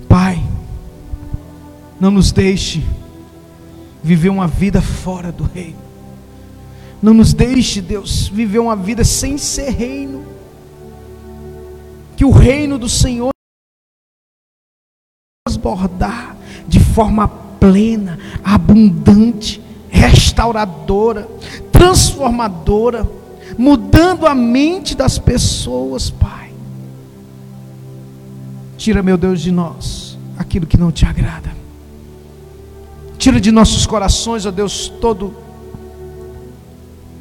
Pai, 0.08 0.42
não 2.00 2.12
nos 2.12 2.32
deixe 2.32 2.84
viver 4.04 4.30
uma 4.30 4.48
vida 4.48 4.82
fora 4.82 5.32
do 5.32 5.44
reino. 5.44 5.80
Não 7.02 7.14
nos 7.14 7.34
deixe, 7.34 7.82
Deus, 7.82 8.28
viver 8.28 8.60
uma 8.60 8.76
vida 8.76 9.04
sem 9.04 9.38
ser 9.38 9.72
reino 9.72 10.26
que 12.16 12.26
o 12.26 12.30
reino 12.30 12.78
do 12.78 12.88
Senhor 12.88 13.32
transbordar 15.44 16.38
de 16.68 16.80
forma 16.80 17.28
plena, 17.28 18.20
abundante, 18.44 19.60
restauradora, 19.90 21.28
transformadora, 21.72 23.10
mudando 23.58 24.28
a 24.28 24.36
mente 24.36 24.96
das 24.96 25.18
pessoas, 25.18 26.12
Pai. 26.12 26.54
Tira, 28.78 29.02
meu 29.02 29.18
Deus, 29.18 29.42
de 29.42 29.52
nós 29.52 30.18
aquilo 30.38 30.68
que 30.68 30.78
não 30.78 30.92
te 30.92 31.06
agrada. 31.06 31.61
Tira 33.22 33.40
de 33.40 33.52
nossos 33.52 33.86
corações, 33.86 34.48
ó 34.48 34.52
Deus, 34.52 34.92
todo 35.00 35.36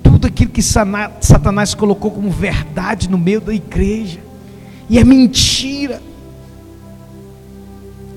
tudo 0.02 0.26
aquilo 0.26 0.50
que 0.50 0.62
Satanás 0.62 1.74
colocou 1.74 2.10
como 2.10 2.30
verdade 2.30 3.06
no 3.06 3.18
meio 3.18 3.38
da 3.38 3.52
igreja 3.52 4.18
e 4.88 4.98
é 4.98 5.04
mentira. 5.04 6.00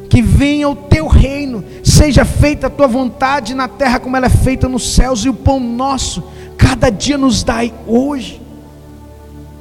Que 0.09 0.21
venha 0.21 0.69
o 0.69 0.77
teu 0.77 1.07
reino, 1.07 1.61
seja 1.83 2.23
feita 2.23 2.67
a 2.67 2.69
tua 2.69 2.87
vontade 2.87 3.53
na 3.53 3.67
terra 3.67 3.99
como 3.99 4.15
ela 4.15 4.27
é 4.27 4.29
feita 4.29 4.69
nos 4.69 4.95
céus, 4.95 5.25
e 5.25 5.29
o 5.29 5.33
pão 5.33 5.59
nosso, 5.59 6.23
cada 6.57 6.89
dia 6.89 7.17
nos 7.17 7.43
dai 7.43 7.73
hoje. 7.85 8.41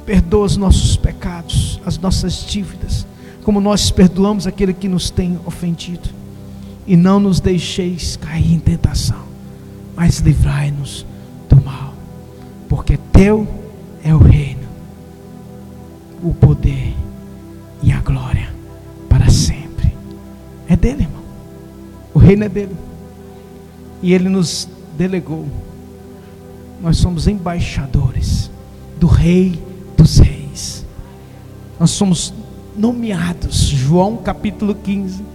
Perdoa 0.05 0.45
os 0.45 0.55
nossos 0.55 0.95
pecados, 0.95 1.77
as 1.85 1.97
nossas 1.97 2.45
dívidas, 2.45 3.05
como 3.43 3.59
nós 3.59 3.91
perdoamos 3.91 4.47
aquele 4.47 4.73
que 4.73 4.87
nos 4.87 5.09
tem 5.09 5.37
ofendido. 5.45 6.22
E 6.85 6.97
não 6.97 7.19
nos 7.19 7.39
deixeis 7.39 8.17
cair 8.17 8.53
em 8.53 8.59
tentação, 8.59 9.23
mas 9.95 10.19
livrai-nos 10.19 11.05
do 11.47 11.61
mal, 11.61 11.93
porque 12.67 12.97
teu 13.11 13.47
é 14.03 14.13
o 14.13 14.17
reino, 14.17 14.67
o 16.21 16.33
poder 16.33 16.93
e 17.81 17.91
a 17.91 17.99
glória 18.01 18.53
para 19.07 19.29
sempre. 19.29 19.93
É 20.67 20.75
dele, 20.75 21.03
irmão. 21.03 21.23
O 22.13 22.19
reino 22.19 22.43
é 22.43 22.49
dele. 22.49 22.75
E 24.01 24.13
ele 24.13 24.27
nos 24.27 24.67
delegou. 24.97 25.47
Nós 26.81 26.97
somos 26.97 27.27
embaixadores 27.27 28.51
do 28.99 29.07
Rei 29.07 29.61
dos 29.95 30.17
Reis. 30.17 30.85
Nós 31.79 31.91
somos 31.91 32.33
nomeados. 32.75 33.55
João 33.67 34.17
capítulo 34.17 34.75
15. 34.75 35.21
Eu 35.21 35.32